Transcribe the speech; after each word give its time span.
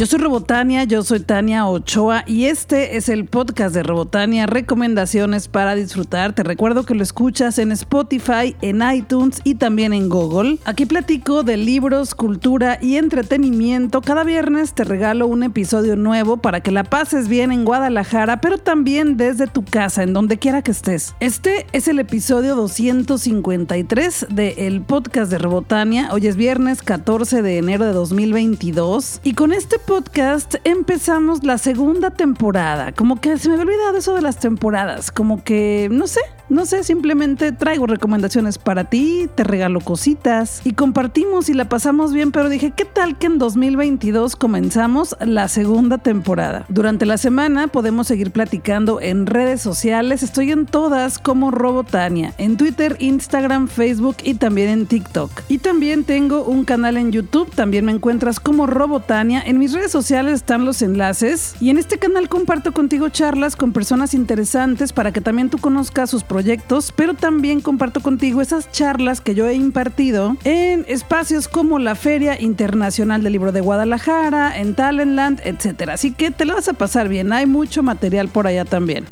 Yo 0.00 0.06
soy 0.06 0.18
Robotania, 0.18 0.84
yo 0.84 1.02
soy 1.02 1.20
Tania 1.20 1.66
Ochoa 1.66 2.24
y 2.26 2.46
este 2.46 2.96
es 2.96 3.10
el 3.10 3.26
podcast 3.26 3.74
de 3.74 3.82
Robotania, 3.82 4.46
recomendaciones 4.46 5.46
para 5.46 5.74
disfrutar. 5.74 6.32
Te 6.32 6.42
recuerdo 6.42 6.86
que 6.86 6.94
lo 6.94 7.02
escuchas 7.02 7.58
en 7.58 7.70
Spotify, 7.70 8.56
en 8.62 8.80
iTunes 8.80 9.42
y 9.44 9.56
también 9.56 9.92
en 9.92 10.08
Google. 10.08 10.56
Aquí 10.64 10.86
platico 10.86 11.42
de 11.42 11.58
libros, 11.58 12.14
cultura 12.14 12.78
y 12.80 12.96
entretenimiento. 12.96 14.00
Cada 14.00 14.24
viernes 14.24 14.72
te 14.72 14.84
regalo 14.84 15.26
un 15.26 15.42
episodio 15.42 15.96
nuevo 15.96 16.38
para 16.38 16.62
que 16.62 16.70
la 16.70 16.84
pases 16.84 17.28
bien 17.28 17.52
en 17.52 17.66
Guadalajara, 17.66 18.40
pero 18.40 18.56
también 18.56 19.18
desde 19.18 19.48
tu 19.48 19.66
casa, 19.66 20.02
en 20.02 20.14
donde 20.14 20.38
quiera 20.38 20.62
que 20.62 20.70
estés. 20.70 21.14
Este 21.20 21.66
es 21.72 21.88
el 21.88 21.98
episodio 21.98 22.56
253 22.56 24.28
del 24.30 24.80
podcast 24.80 25.30
de 25.30 25.36
Robotania. 25.36 26.08
Hoy 26.10 26.26
es 26.26 26.36
viernes 26.36 26.80
14 26.80 27.42
de 27.42 27.58
enero 27.58 27.84
de 27.84 27.92
2022 27.92 29.20
y 29.24 29.34
con 29.34 29.52
este 29.52 29.78
podcast 29.90 30.54
empezamos 30.62 31.42
la 31.42 31.58
segunda 31.58 32.10
temporada. 32.10 32.92
Como 32.92 33.20
que 33.20 33.36
se 33.38 33.48
me 33.48 33.54
había 33.54 33.64
olvidado 33.64 33.98
eso 33.98 34.14
de 34.14 34.22
las 34.22 34.38
temporadas. 34.38 35.10
Como 35.10 35.42
que, 35.42 35.88
no 35.90 36.06
sé, 36.06 36.20
no 36.50 36.66
sé, 36.66 36.82
simplemente 36.82 37.52
traigo 37.52 37.86
recomendaciones 37.86 38.58
para 38.58 38.84
ti, 38.84 39.28
te 39.34 39.44
regalo 39.44 39.80
cositas 39.80 40.60
y 40.64 40.72
compartimos 40.72 41.48
y 41.48 41.54
la 41.54 41.68
pasamos 41.68 42.12
bien, 42.12 42.32
pero 42.32 42.48
dije, 42.48 42.72
¿qué 42.76 42.84
tal 42.84 43.18
que 43.18 43.26
en 43.26 43.38
2022 43.38 44.34
comenzamos 44.34 45.16
la 45.20 45.46
segunda 45.46 45.98
temporada? 45.98 46.66
Durante 46.68 47.06
la 47.06 47.18
semana 47.18 47.68
podemos 47.68 48.08
seguir 48.08 48.32
platicando 48.32 49.00
en 49.00 49.26
redes 49.26 49.62
sociales, 49.62 50.24
estoy 50.24 50.50
en 50.50 50.66
todas 50.66 51.18
como 51.20 51.52
Robotania, 51.52 52.34
en 52.36 52.56
Twitter, 52.56 52.96
Instagram, 52.98 53.68
Facebook 53.68 54.16
y 54.24 54.34
también 54.34 54.70
en 54.70 54.86
TikTok. 54.86 55.30
Y 55.48 55.58
también 55.58 56.02
tengo 56.02 56.42
un 56.42 56.64
canal 56.64 56.96
en 56.96 57.12
YouTube, 57.12 57.54
también 57.54 57.84
me 57.84 57.92
encuentras 57.92 58.40
como 58.40 58.66
Robotania, 58.66 59.40
en 59.40 59.58
mis 59.58 59.72
redes 59.72 59.79
sociales 59.88 60.34
están 60.34 60.64
los 60.64 60.82
enlaces 60.82 61.54
y 61.60 61.70
en 61.70 61.78
este 61.78 61.98
canal 61.98 62.28
comparto 62.28 62.72
contigo 62.72 63.08
charlas 63.08 63.56
con 63.56 63.72
personas 63.72 64.14
interesantes 64.14 64.92
para 64.92 65.12
que 65.12 65.20
también 65.20 65.50
tú 65.50 65.58
conozcas 65.58 66.10
sus 66.10 66.24
proyectos, 66.24 66.92
pero 66.94 67.14
también 67.14 67.60
comparto 67.60 68.00
contigo 68.00 68.40
esas 68.40 68.70
charlas 68.72 69.20
que 69.20 69.34
yo 69.34 69.46
he 69.46 69.54
impartido 69.54 70.36
en 70.44 70.84
espacios 70.88 71.48
como 71.48 71.78
la 71.78 71.94
Feria 71.94 72.40
Internacional 72.40 73.22
del 73.22 73.32
Libro 73.32 73.52
de 73.52 73.60
Guadalajara, 73.60 74.58
en 74.58 74.74
Talentland, 74.74 75.40
etc. 75.44 75.90
Así 75.90 76.12
que 76.12 76.30
te 76.30 76.44
lo 76.44 76.54
vas 76.54 76.68
a 76.68 76.74
pasar 76.74 77.08
bien, 77.08 77.32
hay 77.32 77.46
mucho 77.46 77.82
material 77.82 78.28
por 78.28 78.46
allá 78.46 78.64
también. 78.64 79.06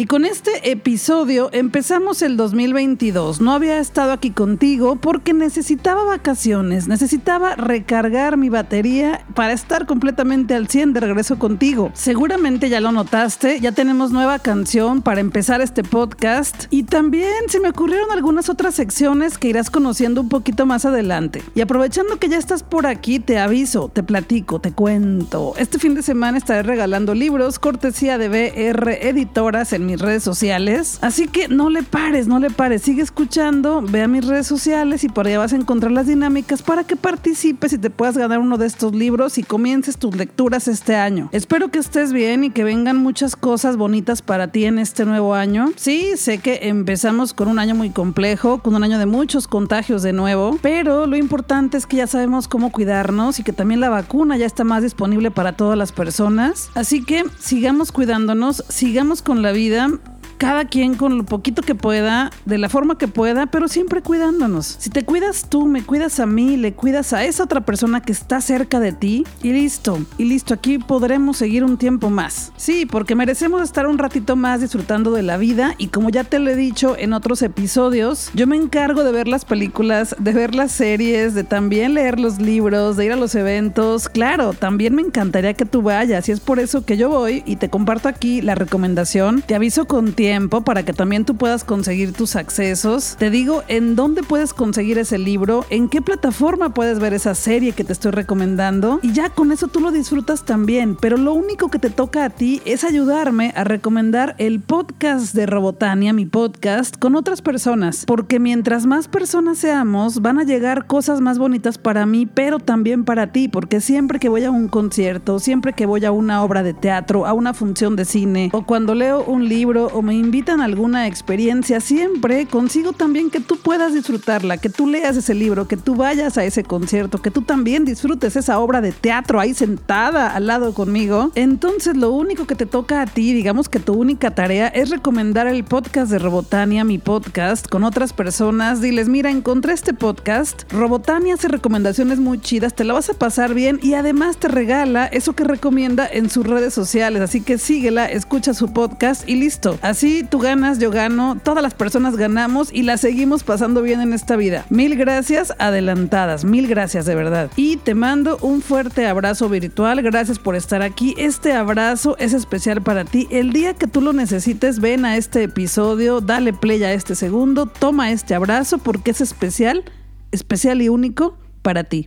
Y 0.00 0.06
con 0.06 0.24
este 0.24 0.70
episodio 0.70 1.50
empezamos 1.52 2.22
el 2.22 2.38
2022. 2.38 3.42
No 3.42 3.52
había 3.52 3.78
estado 3.80 4.12
aquí 4.12 4.30
contigo 4.30 4.96
porque 4.96 5.34
necesitaba 5.34 6.04
vacaciones, 6.04 6.88
necesitaba 6.88 7.54
recargar 7.54 8.38
mi 8.38 8.48
batería 8.48 9.26
para 9.34 9.52
estar 9.52 9.84
completamente 9.84 10.54
al 10.54 10.68
100 10.68 10.94
de 10.94 11.00
regreso 11.00 11.38
contigo. 11.38 11.90
Seguramente 11.92 12.70
ya 12.70 12.80
lo 12.80 12.92
notaste, 12.92 13.60
ya 13.60 13.72
tenemos 13.72 14.10
nueva 14.10 14.38
canción 14.38 15.02
para 15.02 15.20
empezar 15.20 15.60
este 15.60 15.82
podcast 15.82 16.64
y 16.70 16.84
también 16.84 17.34
se 17.48 17.60
me 17.60 17.68
ocurrieron 17.68 18.10
algunas 18.10 18.48
otras 18.48 18.74
secciones 18.74 19.36
que 19.36 19.48
irás 19.48 19.68
conociendo 19.68 20.22
un 20.22 20.30
poquito 20.30 20.64
más 20.64 20.86
adelante. 20.86 21.42
Y 21.54 21.60
aprovechando 21.60 22.18
que 22.18 22.30
ya 22.30 22.38
estás 22.38 22.62
por 22.62 22.86
aquí, 22.86 23.18
te 23.18 23.38
aviso, 23.38 23.90
te 23.92 24.02
platico, 24.02 24.62
te 24.62 24.72
cuento. 24.72 25.52
Este 25.58 25.78
fin 25.78 25.94
de 25.94 26.02
semana 26.02 26.38
estaré 26.38 26.62
regalando 26.62 27.14
libros 27.14 27.58
cortesía 27.58 28.16
de 28.16 28.30
BR 28.30 29.06
Editoras 29.06 29.74
en 29.74 29.89
mis 29.90 30.00
redes 30.00 30.22
sociales. 30.22 30.98
Así 31.00 31.26
que 31.26 31.48
no 31.48 31.68
le 31.68 31.82
pares, 31.82 32.28
no 32.28 32.38
le 32.38 32.50
pares. 32.50 32.82
Sigue 32.82 33.02
escuchando, 33.02 33.82
ve 33.82 34.02
a 34.02 34.08
mis 34.08 34.24
redes 34.24 34.46
sociales 34.46 35.02
y 35.02 35.08
por 35.08 35.26
allá 35.26 35.40
vas 35.40 35.52
a 35.52 35.56
encontrar 35.56 35.90
las 35.90 36.06
dinámicas 36.06 36.62
para 36.62 36.84
que 36.84 36.94
participes 36.94 37.72
y 37.72 37.78
te 37.78 37.90
puedas 37.90 38.16
ganar 38.16 38.38
uno 38.38 38.56
de 38.56 38.66
estos 38.66 38.94
libros 38.94 39.36
y 39.38 39.42
comiences 39.42 39.96
tus 39.96 40.14
lecturas 40.14 40.68
este 40.68 40.94
año. 40.94 41.28
Espero 41.32 41.70
que 41.70 41.80
estés 41.80 42.12
bien 42.12 42.44
y 42.44 42.50
que 42.50 42.62
vengan 42.62 42.98
muchas 42.98 43.34
cosas 43.34 43.76
bonitas 43.76 44.22
para 44.22 44.52
ti 44.52 44.64
en 44.64 44.78
este 44.78 45.04
nuevo 45.04 45.34
año. 45.34 45.72
Sí, 45.74 46.12
sé 46.16 46.38
que 46.38 46.60
empezamos 46.68 47.34
con 47.34 47.48
un 47.48 47.58
año 47.58 47.74
muy 47.74 47.90
complejo, 47.90 48.58
con 48.58 48.76
un 48.76 48.84
año 48.84 48.98
de 48.98 49.06
muchos 49.06 49.48
contagios 49.48 50.02
de 50.02 50.12
nuevo, 50.12 50.56
pero 50.62 51.06
lo 51.06 51.16
importante 51.16 51.76
es 51.76 51.86
que 51.86 51.96
ya 51.96 52.06
sabemos 52.06 52.46
cómo 52.46 52.70
cuidarnos 52.70 53.40
y 53.40 53.42
que 53.42 53.52
también 53.52 53.80
la 53.80 53.88
vacuna 53.88 54.36
ya 54.36 54.46
está 54.46 54.62
más 54.62 54.84
disponible 54.84 55.32
para 55.32 55.56
todas 55.56 55.76
las 55.76 55.90
personas. 55.90 56.70
Así 56.74 57.02
que 57.02 57.24
sigamos 57.38 57.90
cuidándonos, 57.90 58.64
sigamos 58.68 59.22
con 59.22 59.42
la 59.42 59.50
vida 59.50 59.79
yaptığım 59.80 60.09
cada 60.40 60.64
quien 60.64 60.94
con 60.94 61.18
lo 61.18 61.24
poquito 61.24 61.60
que 61.60 61.74
pueda, 61.74 62.30
de 62.46 62.56
la 62.56 62.70
forma 62.70 62.96
que 62.96 63.08
pueda, 63.08 63.44
pero 63.44 63.68
siempre 63.68 64.00
cuidándonos. 64.00 64.76
Si 64.78 64.88
te 64.88 65.04
cuidas 65.04 65.50
tú, 65.50 65.66
me 65.66 65.82
cuidas 65.82 66.18
a 66.18 66.24
mí, 66.24 66.56
le 66.56 66.72
cuidas 66.72 67.12
a 67.12 67.26
esa 67.26 67.44
otra 67.44 67.60
persona 67.60 68.00
que 68.00 68.12
está 68.12 68.40
cerca 68.40 68.80
de 68.80 68.92
ti 68.92 69.26
y 69.42 69.52
listo, 69.52 69.98
y 70.16 70.24
listo, 70.24 70.54
aquí 70.54 70.78
podremos 70.78 71.36
seguir 71.36 71.62
un 71.62 71.76
tiempo 71.76 72.08
más. 72.08 72.52
Sí, 72.56 72.86
porque 72.86 73.14
merecemos 73.14 73.60
estar 73.60 73.86
un 73.86 73.98
ratito 73.98 74.34
más 74.34 74.62
disfrutando 74.62 75.10
de 75.10 75.22
la 75.22 75.36
vida 75.36 75.74
y 75.76 75.88
como 75.88 76.08
ya 76.08 76.24
te 76.24 76.38
lo 76.38 76.48
he 76.48 76.56
dicho 76.56 76.96
en 76.98 77.12
otros 77.12 77.42
episodios, 77.42 78.30
yo 78.32 78.46
me 78.46 78.56
encargo 78.56 79.04
de 79.04 79.12
ver 79.12 79.28
las 79.28 79.44
películas, 79.44 80.16
de 80.18 80.32
ver 80.32 80.54
las 80.54 80.72
series, 80.72 81.34
de 81.34 81.44
también 81.44 81.92
leer 81.92 82.18
los 82.18 82.40
libros, 82.40 82.96
de 82.96 83.04
ir 83.04 83.12
a 83.12 83.16
los 83.16 83.34
eventos. 83.34 84.08
Claro, 84.08 84.54
también 84.54 84.94
me 84.94 85.02
encantaría 85.02 85.52
que 85.52 85.66
tú 85.66 85.82
vayas 85.82 86.30
y 86.30 86.32
es 86.32 86.40
por 86.40 86.60
eso 86.60 86.86
que 86.86 86.96
yo 86.96 87.10
voy 87.10 87.42
y 87.44 87.56
te 87.56 87.68
comparto 87.68 88.08
aquí 88.08 88.40
la 88.40 88.54
recomendación. 88.54 89.42
Te 89.42 89.54
aviso 89.54 89.84
con 89.84 90.14
tiempo 90.14 90.29
para 90.64 90.84
que 90.84 90.92
también 90.92 91.24
tú 91.24 91.36
puedas 91.36 91.64
conseguir 91.64 92.12
tus 92.12 92.36
accesos. 92.36 93.16
Te 93.18 93.30
digo 93.30 93.64
en 93.66 93.96
dónde 93.96 94.22
puedes 94.22 94.54
conseguir 94.54 94.96
ese 94.96 95.18
libro, 95.18 95.66
en 95.70 95.88
qué 95.88 96.00
plataforma 96.00 96.72
puedes 96.72 97.00
ver 97.00 97.14
esa 97.14 97.34
serie 97.34 97.72
que 97.72 97.82
te 97.82 97.92
estoy 97.92 98.12
recomendando 98.12 99.00
y 99.02 99.12
ya 99.12 99.30
con 99.30 99.50
eso 99.50 99.66
tú 99.66 99.80
lo 99.80 99.90
disfrutas 99.90 100.44
también. 100.44 100.96
Pero 101.00 101.16
lo 101.16 101.34
único 101.34 101.68
que 101.68 101.80
te 101.80 101.90
toca 101.90 102.24
a 102.24 102.30
ti 102.30 102.62
es 102.64 102.84
ayudarme 102.84 103.52
a 103.56 103.64
recomendar 103.64 104.36
el 104.38 104.60
podcast 104.60 105.34
de 105.34 105.46
Robotania, 105.46 106.12
mi 106.12 106.26
podcast, 106.26 106.96
con 106.96 107.16
otras 107.16 107.42
personas. 107.42 108.04
Porque 108.06 108.38
mientras 108.38 108.86
más 108.86 109.08
personas 109.08 109.58
seamos, 109.58 110.22
van 110.22 110.38
a 110.38 110.44
llegar 110.44 110.86
cosas 110.86 111.20
más 111.20 111.38
bonitas 111.38 111.76
para 111.76 112.06
mí, 112.06 112.26
pero 112.26 112.60
también 112.60 113.04
para 113.04 113.32
ti. 113.32 113.48
Porque 113.48 113.80
siempre 113.80 114.20
que 114.20 114.28
voy 114.28 114.44
a 114.44 114.52
un 114.52 114.68
concierto, 114.68 115.40
siempre 115.40 115.72
que 115.72 115.86
voy 115.86 116.04
a 116.04 116.12
una 116.12 116.44
obra 116.44 116.62
de 116.62 116.72
teatro, 116.72 117.26
a 117.26 117.32
una 117.32 117.52
función 117.52 117.96
de 117.96 118.04
cine, 118.04 118.50
o 118.52 118.64
cuando 118.64 118.94
leo 118.94 119.24
un 119.24 119.48
libro 119.48 119.88
o 119.88 120.02
me 120.02 120.19
invitan 120.20 120.60
a 120.60 120.64
alguna 120.64 121.06
experiencia, 121.06 121.80
siempre 121.80 122.46
consigo 122.46 122.92
también 122.92 123.30
que 123.30 123.40
tú 123.40 123.56
puedas 123.56 123.94
disfrutarla, 123.94 124.58
que 124.58 124.68
tú 124.68 124.86
leas 124.86 125.16
ese 125.16 125.34
libro, 125.34 125.66
que 125.66 125.76
tú 125.76 125.96
vayas 125.96 126.38
a 126.38 126.44
ese 126.44 126.62
concierto, 126.62 127.20
que 127.20 127.30
tú 127.30 127.42
también 127.42 127.84
disfrutes 127.84 128.36
esa 128.36 128.58
obra 128.58 128.80
de 128.80 128.92
teatro 128.92 129.40
ahí 129.40 129.54
sentada 129.54 130.34
al 130.34 130.46
lado 130.46 130.74
conmigo. 130.74 131.32
Entonces 131.34 131.96
lo 131.96 132.10
único 132.12 132.46
que 132.46 132.54
te 132.54 132.66
toca 132.66 133.02
a 133.02 133.06
ti, 133.06 133.32
digamos 133.32 133.68
que 133.68 133.80
tu 133.80 133.94
única 133.94 134.34
tarea 134.34 134.68
es 134.68 134.90
recomendar 134.90 135.46
el 135.46 135.64
podcast 135.64 136.10
de 136.10 136.18
Robotania, 136.18 136.84
mi 136.84 136.98
podcast, 136.98 137.66
con 137.68 137.84
otras 137.84 138.12
personas. 138.12 138.80
Diles, 138.80 139.08
mira, 139.08 139.30
encontré 139.30 139.72
este 139.72 139.94
podcast. 139.94 140.70
Robotania 140.72 141.34
hace 141.34 141.48
recomendaciones 141.48 142.18
muy 142.18 142.40
chidas, 142.40 142.74
te 142.74 142.84
la 142.84 142.94
vas 142.94 143.10
a 143.10 143.14
pasar 143.14 143.54
bien 143.54 143.80
y 143.82 143.94
además 143.94 144.36
te 144.36 144.48
regala 144.48 145.06
eso 145.06 145.34
que 145.34 145.44
recomienda 145.44 146.06
en 146.06 146.30
sus 146.30 146.46
redes 146.46 146.74
sociales. 146.74 147.22
Así 147.22 147.40
que 147.40 147.58
síguela, 147.58 148.06
escucha 148.06 148.54
su 148.54 148.72
podcast 148.72 149.28
y 149.28 149.36
listo. 149.36 149.78
Así 149.82 150.09
tú 150.28 150.38
ganas, 150.38 150.78
yo 150.78 150.90
gano, 150.90 151.38
todas 151.42 151.62
las 151.62 151.74
personas 151.74 152.16
ganamos 152.16 152.72
y 152.72 152.82
la 152.82 152.96
seguimos 152.96 153.44
pasando 153.44 153.82
bien 153.82 154.00
en 154.00 154.12
esta 154.12 154.36
vida. 154.36 154.66
Mil 154.70 154.96
gracias 154.96 155.54
adelantadas, 155.58 156.44
mil 156.44 156.66
gracias 156.66 157.06
de 157.06 157.14
verdad. 157.14 157.50
Y 157.56 157.76
te 157.76 157.94
mando 157.94 158.38
un 158.42 158.62
fuerte 158.62 159.06
abrazo 159.06 159.48
virtual, 159.48 160.02
gracias 160.02 160.38
por 160.38 160.56
estar 160.56 160.82
aquí. 160.82 161.14
Este 161.18 161.52
abrazo 161.52 162.16
es 162.18 162.32
especial 162.32 162.82
para 162.82 163.04
ti. 163.04 163.28
El 163.30 163.52
día 163.52 163.74
que 163.74 163.86
tú 163.86 164.00
lo 164.00 164.12
necesites, 164.12 164.80
ven 164.80 165.04
a 165.04 165.16
este 165.16 165.44
episodio, 165.44 166.20
dale 166.20 166.52
play 166.52 166.82
a 166.82 166.92
este 166.92 167.14
segundo, 167.14 167.66
toma 167.66 168.10
este 168.10 168.34
abrazo 168.34 168.78
porque 168.78 169.12
es 169.12 169.20
especial, 169.20 169.84
especial 170.32 170.82
y 170.82 170.88
único 170.88 171.36
para 171.62 171.84
ti. 171.84 172.04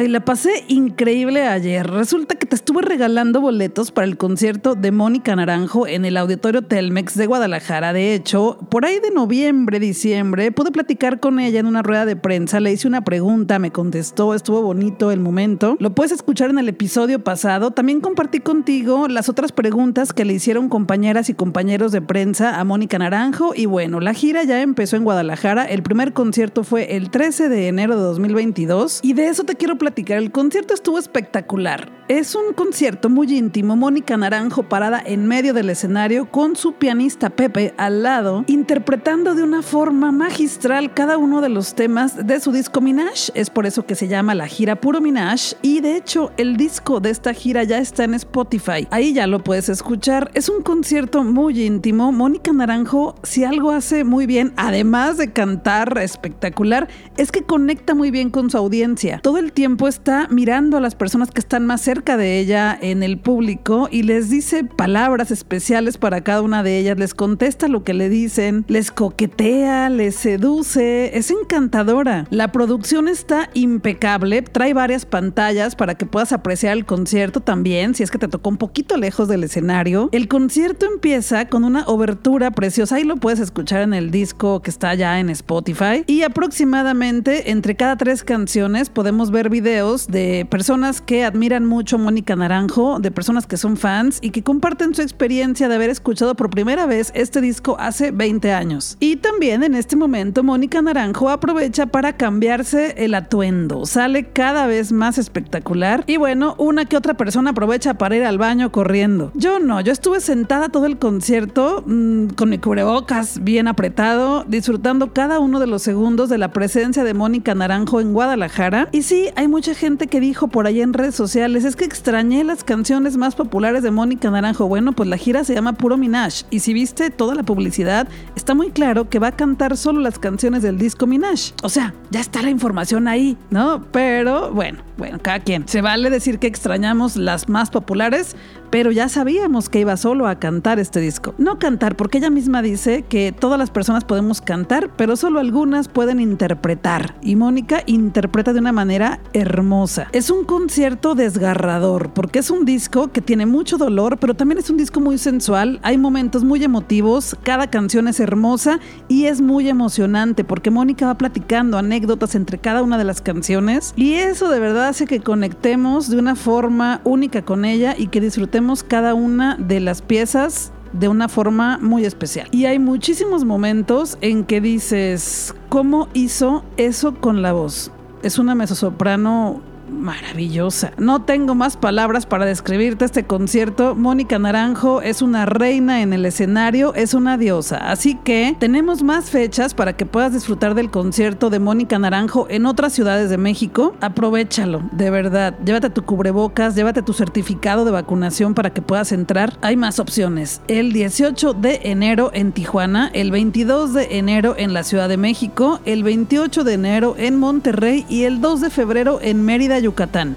Ay, 0.00 0.08
la 0.08 0.24
pasé 0.24 0.64
increíble 0.68 1.46
ayer. 1.46 1.86
Resulta 1.86 2.34
que 2.36 2.46
te 2.46 2.54
estuve 2.54 2.80
regalando 2.80 3.42
boletos 3.42 3.92
para 3.92 4.06
el 4.06 4.16
concierto 4.16 4.74
de 4.74 4.92
Mónica 4.92 5.36
Naranjo 5.36 5.86
en 5.86 6.06
el 6.06 6.16
Auditorio 6.16 6.62
Telmex 6.62 7.18
de 7.18 7.26
Guadalajara. 7.26 7.92
De 7.92 8.14
hecho, 8.14 8.56
por 8.70 8.86
ahí 8.86 8.98
de 8.98 9.10
noviembre, 9.10 9.78
diciembre, 9.78 10.52
pude 10.52 10.70
platicar 10.70 11.20
con 11.20 11.38
ella 11.38 11.60
en 11.60 11.66
una 11.66 11.82
rueda 11.82 12.06
de 12.06 12.16
prensa. 12.16 12.60
Le 12.60 12.72
hice 12.72 12.88
una 12.88 13.04
pregunta, 13.04 13.58
me 13.58 13.72
contestó, 13.72 14.32
estuvo 14.32 14.62
bonito 14.62 15.10
el 15.10 15.20
momento. 15.20 15.76
Lo 15.78 15.94
puedes 15.94 16.12
escuchar 16.12 16.48
en 16.48 16.58
el 16.58 16.70
episodio 16.70 17.22
pasado. 17.22 17.70
También 17.72 18.00
compartí 18.00 18.40
contigo 18.40 19.06
las 19.06 19.28
otras 19.28 19.52
preguntas 19.52 20.14
que 20.14 20.24
le 20.24 20.32
hicieron 20.32 20.70
compañeras 20.70 21.28
y 21.28 21.34
compañeros 21.34 21.92
de 21.92 22.00
prensa 22.00 22.58
a 22.58 22.64
Mónica 22.64 22.98
Naranjo. 22.98 23.52
Y 23.54 23.66
bueno, 23.66 24.00
la 24.00 24.14
gira 24.14 24.44
ya 24.44 24.62
empezó 24.62 24.96
en 24.96 25.04
Guadalajara. 25.04 25.66
El 25.66 25.82
primer 25.82 26.14
concierto 26.14 26.64
fue 26.64 26.96
el 26.96 27.10
13 27.10 27.50
de 27.50 27.68
enero 27.68 27.96
de 27.96 28.02
2022. 28.02 29.00
Y 29.02 29.12
de 29.12 29.28
eso 29.28 29.44
te 29.44 29.56
quiero 29.56 29.76
platicar 29.76 29.89
El 29.96 30.30
concierto 30.30 30.72
estuvo 30.72 30.98
espectacular. 30.98 31.90
Es 32.08 32.34
un 32.34 32.54
concierto 32.54 33.08
muy 33.08 33.32
íntimo. 33.36 33.76
Mónica 33.76 34.16
Naranjo 34.16 34.64
parada 34.64 35.00
en 35.04 35.26
medio 35.26 35.54
del 35.54 35.70
escenario 35.70 36.28
con 36.28 36.56
su 36.56 36.72
pianista 36.72 37.30
Pepe 37.30 37.72
al 37.76 38.02
lado, 38.02 38.44
interpretando 38.48 39.36
de 39.36 39.44
una 39.44 39.62
forma 39.62 40.10
magistral 40.10 40.92
cada 40.92 41.18
uno 41.18 41.40
de 41.40 41.48
los 41.48 41.74
temas 41.74 42.26
de 42.26 42.40
su 42.40 42.50
disco 42.50 42.80
Minaj. 42.80 43.30
Es 43.34 43.50
por 43.50 43.66
eso 43.66 43.86
que 43.86 43.94
se 43.94 44.08
llama 44.08 44.34
la 44.34 44.48
gira 44.48 44.80
Puro 44.80 45.00
Minaj. 45.00 45.54
Y 45.62 45.80
de 45.80 45.96
hecho, 45.96 46.32
el 46.36 46.56
disco 46.56 46.98
de 46.98 47.10
esta 47.10 47.32
gira 47.32 47.62
ya 47.62 47.78
está 47.78 48.02
en 48.04 48.14
Spotify. 48.14 48.88
Ahí 48.90 49.12
ya 49.12 49.28
lo 49.28 49.44
puedes 49.44 49.68
escuchar. 49.68 50.32
Es 50.34 50.48
un 50.48 50.62
concierto 50.62 51.22
muy 51.22 51.62
íntimo. 51.62 52.10
Mónica 52.10 52.52
Naranjo, 52.52 53.14
si 53.22 53.44
algo 53.44 53.70
hace 53.70 54.02
muy 54.02 54.26
bien, 54.26 54.52
además 54.56 55.16
de 55.16 55.32
cantar 55.32 55.96
espectacular, 55.98 56.88
es 57.16 57.30
que 57.30 57.42
conecta 57.42 57.94
muy 57.94 58.10
bien 58.10 58.30
con 58.30 58.50
su 58.50 58.56
audiencia. 58.56 59.20
Todo 59.22 59.38
el 59.38 59.52
tiempo 59.52 59.79
está 59.88 60.28
mirando 60.30 60.76
a 60.76 60.80
las 60.80 60.94
personas 60.94 61.30
que 61.30 61.40
están 61.40 61.64
más 61.64 61.80
cerca 61.80 62.16
de 62.16 62.38
ella 62.38 62.76
en 62.80 63.02
el 63.02 63.18
público 63.18 63.88
y 63.90 64.02
les 64.02 64.28
dice 64.28 64.64
palabras 64.64 65.30
especiales 65.30 65.96
para 65.96 66.22
cada 66.22 66.42
una 66.42 66.62
de 66.62 66.78
ellas, 66.78 66.98
les 66.98 67.14
contesta 67.14 67.68
lo 67.68 67.82
que 67.82 67.94
le 67.94 68.08
dicen, 68.08 68.64
les 68.68 68.90
coquetea, 68.90 69.88
les 69.88 70.16
seduce, 70.16 71.16
es 71.16 71.30
encantadora. 71.30 72.26
La 72.30 72.52
producción 72.52 73.08
está 73.08 73.48
impecable, 73.54 74.42
trae 74.42 74.74
varias 74.74 75.06
pantallas 75.06 75.76
para 75.76 75.94
que 75.94 76.04
puedas 76.04 76.32
apreciar 76.32 76.76
el 76.76 76.84
concierto 76.84 77.40
también, 77.40 77.94
si 77.94 78.02
es 78.02 78.10
que 78.10 78.18
te 78.18 78.28
tocó 78.28 78.50
un 78.50 78.58
poquito 78.58 78.96
lejos 78.98 79.28
del 79.28 79.44
escenario. 79.44 80.08
El 80.12 80.28
concierto 80.28 80.86
empieza 80.86 81.48
con 81.48 81.64
una 81.64 81.84
obertura 81.86 82.50
preciosa, 82.50 83.00
y 83.00 83.04
lo 83.04 83.16
puedes 83.16 83.40
escuchar 83.40 83.80
en 83.80 83.94
el 83.94 84.10
disco 84.10 84.60
que 84.60 84.70
está 84.70 84.94
ya 84.94 85.20
en 85.20 85.30
Spotify, 85.30 86.04
y 86.06 86.22
aproximadamente 86.22 87.50
entre 87.50 87.76
cada 87.76 87.96
tres 87.96 88.24
canciones 88.24 88.90
podemos 88.90 89.30
ver 89.30 89.48
videos 89.48 89.69
de 89.70 90.48
personas 90.50 91.00
que 91.00 91.24
admiran 91.24 91.64
mucho 91.64 91.96
Mónica 91.96 92.34
Naranjo, 92.34 92.98
de 92.98 93.12
personas 93.12 93.46
que 93.46 93.56
son 93.56 93.76
fans 93.76 94.18
y 94.20 94.30
que 94.30 94.42
comparten 94.42 94.96
su 94.96 95.02
experiencia 95.02 95.68
de 95.68 95.76
haber 95.76 95.90
escuchado 95.90 96.34
por 96.34 96.50
primera 96.50 96.86
vez 96.86 97.12
este 97.14 97.40
disco 97.40 97.76
hace 97.78 98.10
20 98.10 98.52
años. 98.52 98.96
Y 98.98 99.16
también 99.16 99.62
en 99.62 99.76
este 99.76 99.94
momento 99.94 100.42
Mónica 100.42 100.82
Naranjo 100.82 101.30
aprovecha 101.30 101.86
para 101.86 102.16
cambiarse 102.16 102.96
el 102.98 103.14
atuendo, 103.14 103.86
sale 103.86 104.24
cada 104.24 104.66
vez 104.66 104.90
más 104.90 105.18
espectacular 105.18 106.02
y 106.08 106.16
bueno, 106.16 106.56
una 106.58 106.86
que 106.86 106.96
otra 106.96 107.14
persona 107.14 107.50
aprovecha 107.50 107.94
para 107.94 108.16
ir 108.16 108.24
al 108.24 108.38
baño 108.38 108.72
corriendo. 108.72 109.30
Yo 109.34 109.60
no, 109.60 109.80
yo 109.80 109.92
estuve 109.92 110.20
sentada 110.20 110.70
todo 110.70 110.86
el 110.86 110.98
concierto 110.98 111.84
mmm, 111.86 112.26
con 112.30 112.50
mi 112.50 112.58
cubrebocas 112.58 113.44
bien 113.44 113.68
apretado, 113.68 114.44
disfrutando 114.48 115.12
cada 115.12 115.38
uno 115.38 115.60
de 115.60 115.68
los 115.68 115.82
segundos 115.82 116.28
de 116.28 116.38
la 116.38 116.52
presencia 116.52 117.04
de 117.04 117.14
Mónica 117.14 117.54
Naranjo 117.54 118.00
en 118.00 118.12
Guadalajara. 118.12 118.88
Y 118.92 119.02
sí, 119.02 119.28
hay 119.36 119.46
mucha 119.50 119.74
gente 119.74 120.06
que 120.06 120.20
dijo 120.20 120.48
por 120.48 120.66
ahí 120.66 120.80
en 120.80 120.94
redes 120.94 121.14
sociales, 121.14 121.64
es 121.64 121.76
que 121.76 121.84
extrañé 121.84 122.44
las 122.44 122.64
canciones 122.64 123.16
más 123.16 123.34
populares 123.34 123.82
de 123.82 123.90
Mónica 123.90 124.30
Naranjo. 124.30 124.66
Bueno, 124.66 124.92
pues 124.92 125.08
la 125.08 125.16
gira 125.16 125.44
se 125.44 125.54
llama 125.54 125.74
Puro 125.74 125.98
Minaj. 125.98 126.44
Y 126.50 126.60
si 126.60 126.72
viste 126.72 127.10
toda 127.10 127.34
la 127.34 127.42
publicidad, 127.42 128.08
está 128.36 128.54
muy 128.54 128.70
claro 128.70 129.10
que 129.10 129.18
va 129.18 129.28
a 129.28 129.36
cantar 129.36 129.76
solo 129.76 130.00
las 130.00 130.18
canciones 130.18 130.62
del 130.62 130.78
disco 130.78 131.06
Minaj. 131.06 131.52
O 131.62 131.68
sea, 131.68 131.94
ya 132.10 132.20
está 132.20 132.40
la 132.42 132.50
información 132.50 133.08
ahí, 133.08 133.36
¿no? 133.50 133.84
Pero 133.92 134.52
bueno, 134.52 134.78
bueno, 134.96 135.18
cada 135.20 135.40
quien. 135.40 135.66
Se 135.66 135.82
vale 135.82 136.10
decir 136.10 136.38
que 136.38 136.46
extrañamos 136.46 137.16
las 137.16 137.48
más 137.48 137.70
populares, 137.70 138.36
pero 138.70 138.92
ya 138.92 139.08
sabíamos 139.08 139.68
que 139.68 139.80
iba 139.80 139.96
solo 139.96 140.28
a 140.28 140.38
cantar 140.38 140.78
este 140.78 141.00
disco. 141.00 141.34
No 141.38 141.58
cantar, 141.58 141.96
porque 141.96 142.18
ella 142.18 142.30
misma 142.30 142.62
dice 142.62 143.02
que 143.08 143.32
todas 143.32 143.58
las 143.58 143.70
personas 143.70 144.04
podemos 144.04 144.40
cantar, 144.40 144.90
pero 144.96 145.16
solo 145.16 145.40
algunas 145.40 145.88
pueden 145.88 146.20
interpretar. 146.20 147.16
Y 147.20 147.34
Mónica 147.34 147.82
interpreta 147.86 148.52
de 148.52 148.60
una 148.60 148.72
manera 148.72 149.20
hermosa. 149.40 150.08
Es 150.12 150.30
un 150.30 150.44
concierto 150.44 151.14
desgarrador, 151.14 152.12
porque 152.12 152.38
es 152.38 152.50
un 152.50 152.64
disco 152.64 153.08
que 153.08 153.20
tiene 153.20 153.46
mucho 153.46 153.78
dolor, 153.78 154.18
pero 154.18 154.34
también 154.34 154.58
es 154.58 154.70
un 154.70 154.76
disco 154.76 155.00
muy 155.00 155.18
sensual. 155.18 155.80
Hay 155.82 155.98
momentos 155.98 156.44
muy 156.44 156.62
emotivos, 156.62 157.36
cada 157.42 157.70
canción 157.70 158.08
es 158.08 158.20
hermosa 158.20 158.80
y 159.08 159.26
es 159.26 159.40
muy 159.40 159.68
emocionante, 159.68 160.44
porque 160.44 160.70
Mónica 160.70 161.06
va 161.06 161.18
platicando 161.18 161.78
anécdotas 161.78 162.34
entre 162.34 162.58
cada 162.58 162.82
una 162.82 162.98
de 162.98 163.04
las 163.04 163.20
canciones. 163.20 163.92
Y 163.96 164.14
eso 164.14 164.48
de 164.48 164.60
verdad 164.60 164.88
hace 164.88 165.06
que 165.06 165.20
conectemos 165.20 166.08
de 166.08 166.18
una 166.18 166.36
forma 166.36 167.00
única 167.04 167.42
con 167.42 167.64
ella 167.64 167.94
y 167.96 168.08
que 168.08 168.20
disfrutemos 168.20 168.82
cada 168.82 169.14
una 169.14 169.56
de 169.56 169.80
las 169.80 170.02
piezas 170.02 170.72
de 170.92 171.08
una 171.08 171.28
forma 171.28 171.78
muy 171.78 172.04
especial. 172.04 172.48
Y 172.50 172.66
hay 172.66 172.78
muchísimos 172.78 173.44
momentos 173.44 174.18
en 174.20 174.44
que 174.44 174.60
dices, 174.60 175.54
¿cómo 175.68 176.08
hizo 176.14 176.64
eso 176.76 177.14
con 177.14 177.42
la 177.42 177.52
voz? 177.52 177.92
Es 178.22 178.38
una 178.38 178.54
mezzosoprano 178.54 179.62
maravillosa. 180.00 180.92
No 180.98 181.22
tengo 181.22 181.54
más 181.54 181.76
palabras 181.76 182.26
para 182.26 182.46
describirte 182.46 183.04
este 183.04 183.24
concierto. 183.24 183.94
Mónica 183.94 184.38
Naranjo 184.38 185.02
es 185.02 185.22
una 185.22 185.46
reina 185.46 186.02
en 186.02 186.12
el 186.12 186.26
escenario, 186.26 186.94
es 186.94 187.14
una 187.14 187.38
diosa. 187.38 187.76
Así 187.76 188.16
que 188.16 188.56
tenemos 188.58 189.02
más 189.02 189.30
fechas 189.30 189.74
para 189.74 189.96
que 189.96 190.06
puedas 190.06 190.32
disfrutar 190.32 190.74
del 190.74 190.90
concierto 190.90 191.50
de 191.50 191.58
Mónica 191.58 191.98
Naranjo 191.98 192.46
en 192.50 192.66
otras 192.66 192.92
ciudades 192.92 193.30
de 193.30 193.38
México. 193.38 193.94
Aprovechalo, 194.00 194.82
de 194.92 195.10
verdad. 195.10 195.54
Llévate 195.64 195.90
tu 195.90 196.02
cubrebocas, 196.04 196.74
llévate 196.74 197.02
tu 197.02 197.12
certificado 197.12 197.84
de 197.84 197.90
vacunación 197.90 198.54
para 198.54 198.70
que 198.70 198.82
puedas 198.82 199.12
entrar. 199.12 199.58
Hay 199.60 199.76
más 199.76 199.98
opciones. 199.98 200.62
El 200.66 200.92
18 200.92 201.52
de 201.54 201.80
enero 201.84 202.30
en 202.32 202.52
Tijuana, 202.52 203.10
el 203.12 203.30
22 203.30 203.94
de 203.94 204.18
enero 204.18 204.54
en 204.56 204.72
la 204.72 204.82
Ciudad 204.82 205.08
de 205.08 205.16
México, 205.16 205.80
el 205.84 206.02
28 206.02 206.64
de 206.64 206.72
enero 206.72 207.14
en 207.18 207.38
Monterrey 207.38 208.06
y 208.08 208.24
el 208.24 208.40
2 208.40 208.62
de 208.62 208.70
febrero 208.70 209.18
en 209.22 209.44
Mérida, 209.44 209.78
Yucatán. 209.78 209.89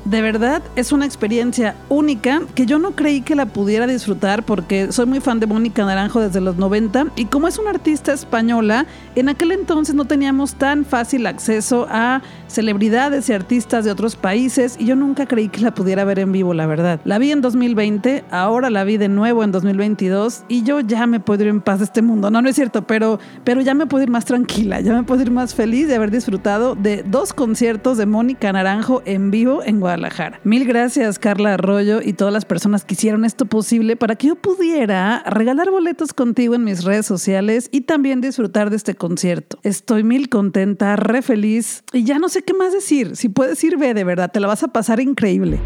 De 0.05 0.21
verdad 0.21 0.61
es 0.75 0.91
una 0.91 1.05
experiencia 1.05 1.75
única 1.89 2.41
que 2.55 2.65
yo 2.65 2.79
no 2.79 2.91
creí 2.91 3.21
que 3.21 3.35
la 3.35 3.45
pudiera 3.45 3.88
disfrutar 3.88 4.44
porque 4.44 4.91
soy 4.91 5.05
muy 5.05 5.19
fan 5.19 5.39
de 5.39 5.47
Mónica 5.47 5.85
Naranjo 5.85 6.19
desde 6.19 6.41
los 6.41 6.57
90 6.57 7.07
y 7.15 7.25
como 7.25 7.47
es 7.47 7.57
una 7.57 7.71
artista 7.71 8.13
española, 8.13 8.85
en 9.15 9.29
aquel 9.29 9.51
entonces 9.51 9.95
no 9.95 10.05
teníamos 10.05 10.55
tan 10.55 10.85
fácil 10.85 11.27
acceso 11.27 11.88
a 11.89 12.21
celebridades 12.47 13.29
y 13.29 13.33
artistas 13.33 13.85
de 13.85 13.91
otros 13.91 14.15
países 14.15 14.75
y 14.79 14.85
yo 14.85 14.95
nunca 14.95 15.25
creí 15.25 15.50
que 15.50 15.61
la 15.61 15.73
pudiera 15.73 16.03
ver 16.05 16.19
en 16.19 16.31
vivo, 16.31 16.53
la 16.53 16.65
verdad. 16.65 17.00
La 17.03 17.17
vi 17.17 17.31
en 17.31 17.41
2020, 17.41 18.25
ahora 18.31 18.69
la 18.69 18.83
vi 18.83 18.97
de 18.97 19.09
nuevo 19.09 19.44
en 19.44 19.51
2022 19.51 20.44
y 20.47 20.63
yo 20.63 20.79
ya 20.79 21.07
me 21.07 21.19
puedo 21.19 21.44
ir 21.44 21.50
en 21.50 21.61
paz 21.61 21.79
de 21.79 21.85
este 21.85 22.01
mundo. 22.01 22.29
No, 22.29 22.41
no 22.41 22.50
es 22.50 22.55
cierto, 22.55 22.85
pero, 22.85 23.19
pero 23.44 23.61
ya 23.61 23.73
me 23.73 23.85
puedo 23.85 24.03
ir 24.03 24.09
más 24.09 24.25
tranquila, 24.25 24.81
ya 24.81 24.94
me 24.94 25.03
puedo 25.03 25.21
ir 25.21 25.31
más 25.31 25.55
feliz 25.55 25.88
de 25.88 25.95
haber 25.95 26.11
disfrutado 26.11 26.75
de 26.75 27.03
dos 27.03 27.33
conciertos 27.33 27.98
de 27.98 28.05
Mónica 28.05 28.51
Naranjo 28.51 29.01
en 29.05 29.31
vivo 29.31 29.42
en 29.63 29.79
Guadalajara. 29.79 30.39
Mil 30.43 30.65
gracias 30.65 31.19
Carla 31.19 31.55
Arroyo 31.55 32.01
y 32.01 32.13
todas 32.13 32.33
las 32.33 32.45
personas 32.45 32.85
que 32.85 32.93
hicieron 32.93 33.25
esto 33.25 33.45
posible 33.45 33.95
para 33.95 34.15
que 34.15 34.27
yo 34.27 34.35
pudiera 34.35 35.23
regalar 35.25 35.69
boletos 35.69 36.13
contigo 36.13 36.55
en 36.55 36.63
mis 36.63 36.83
redes 36.83 37.05
sociales 37.05 37.69
y 37.71 37.81
también 37.81 38.21
disfrutar 38.21 38.69
de 38.69 38.77
este 38.77 38.95
concierto. 38.95 39.59
Estoy 39.63 40.03
mil 40.03 40.29
contenta, 40.29 40.95
re 40.95 41.21
feliz 41.21 41.83
y 41.91 42.03
ya 42.05 42.19
no 42.19 42.29
sé 42.29 42.43
qué 42.43 42.53
más 42.53 42.71
decir. 42.71 43.15
Si 43.15 43.29
puedes 43.29 43.62
ir, 43.63 43.77
ve 43.77 43.93
de 43.93 44.03
verdad, 44.03 44.31
te 44.31 44.39
la 44.39 44.47
vas 44.47 44.63
a 44.63 44.69
pasar 44.69 45.00
increíble. 45.00 45.59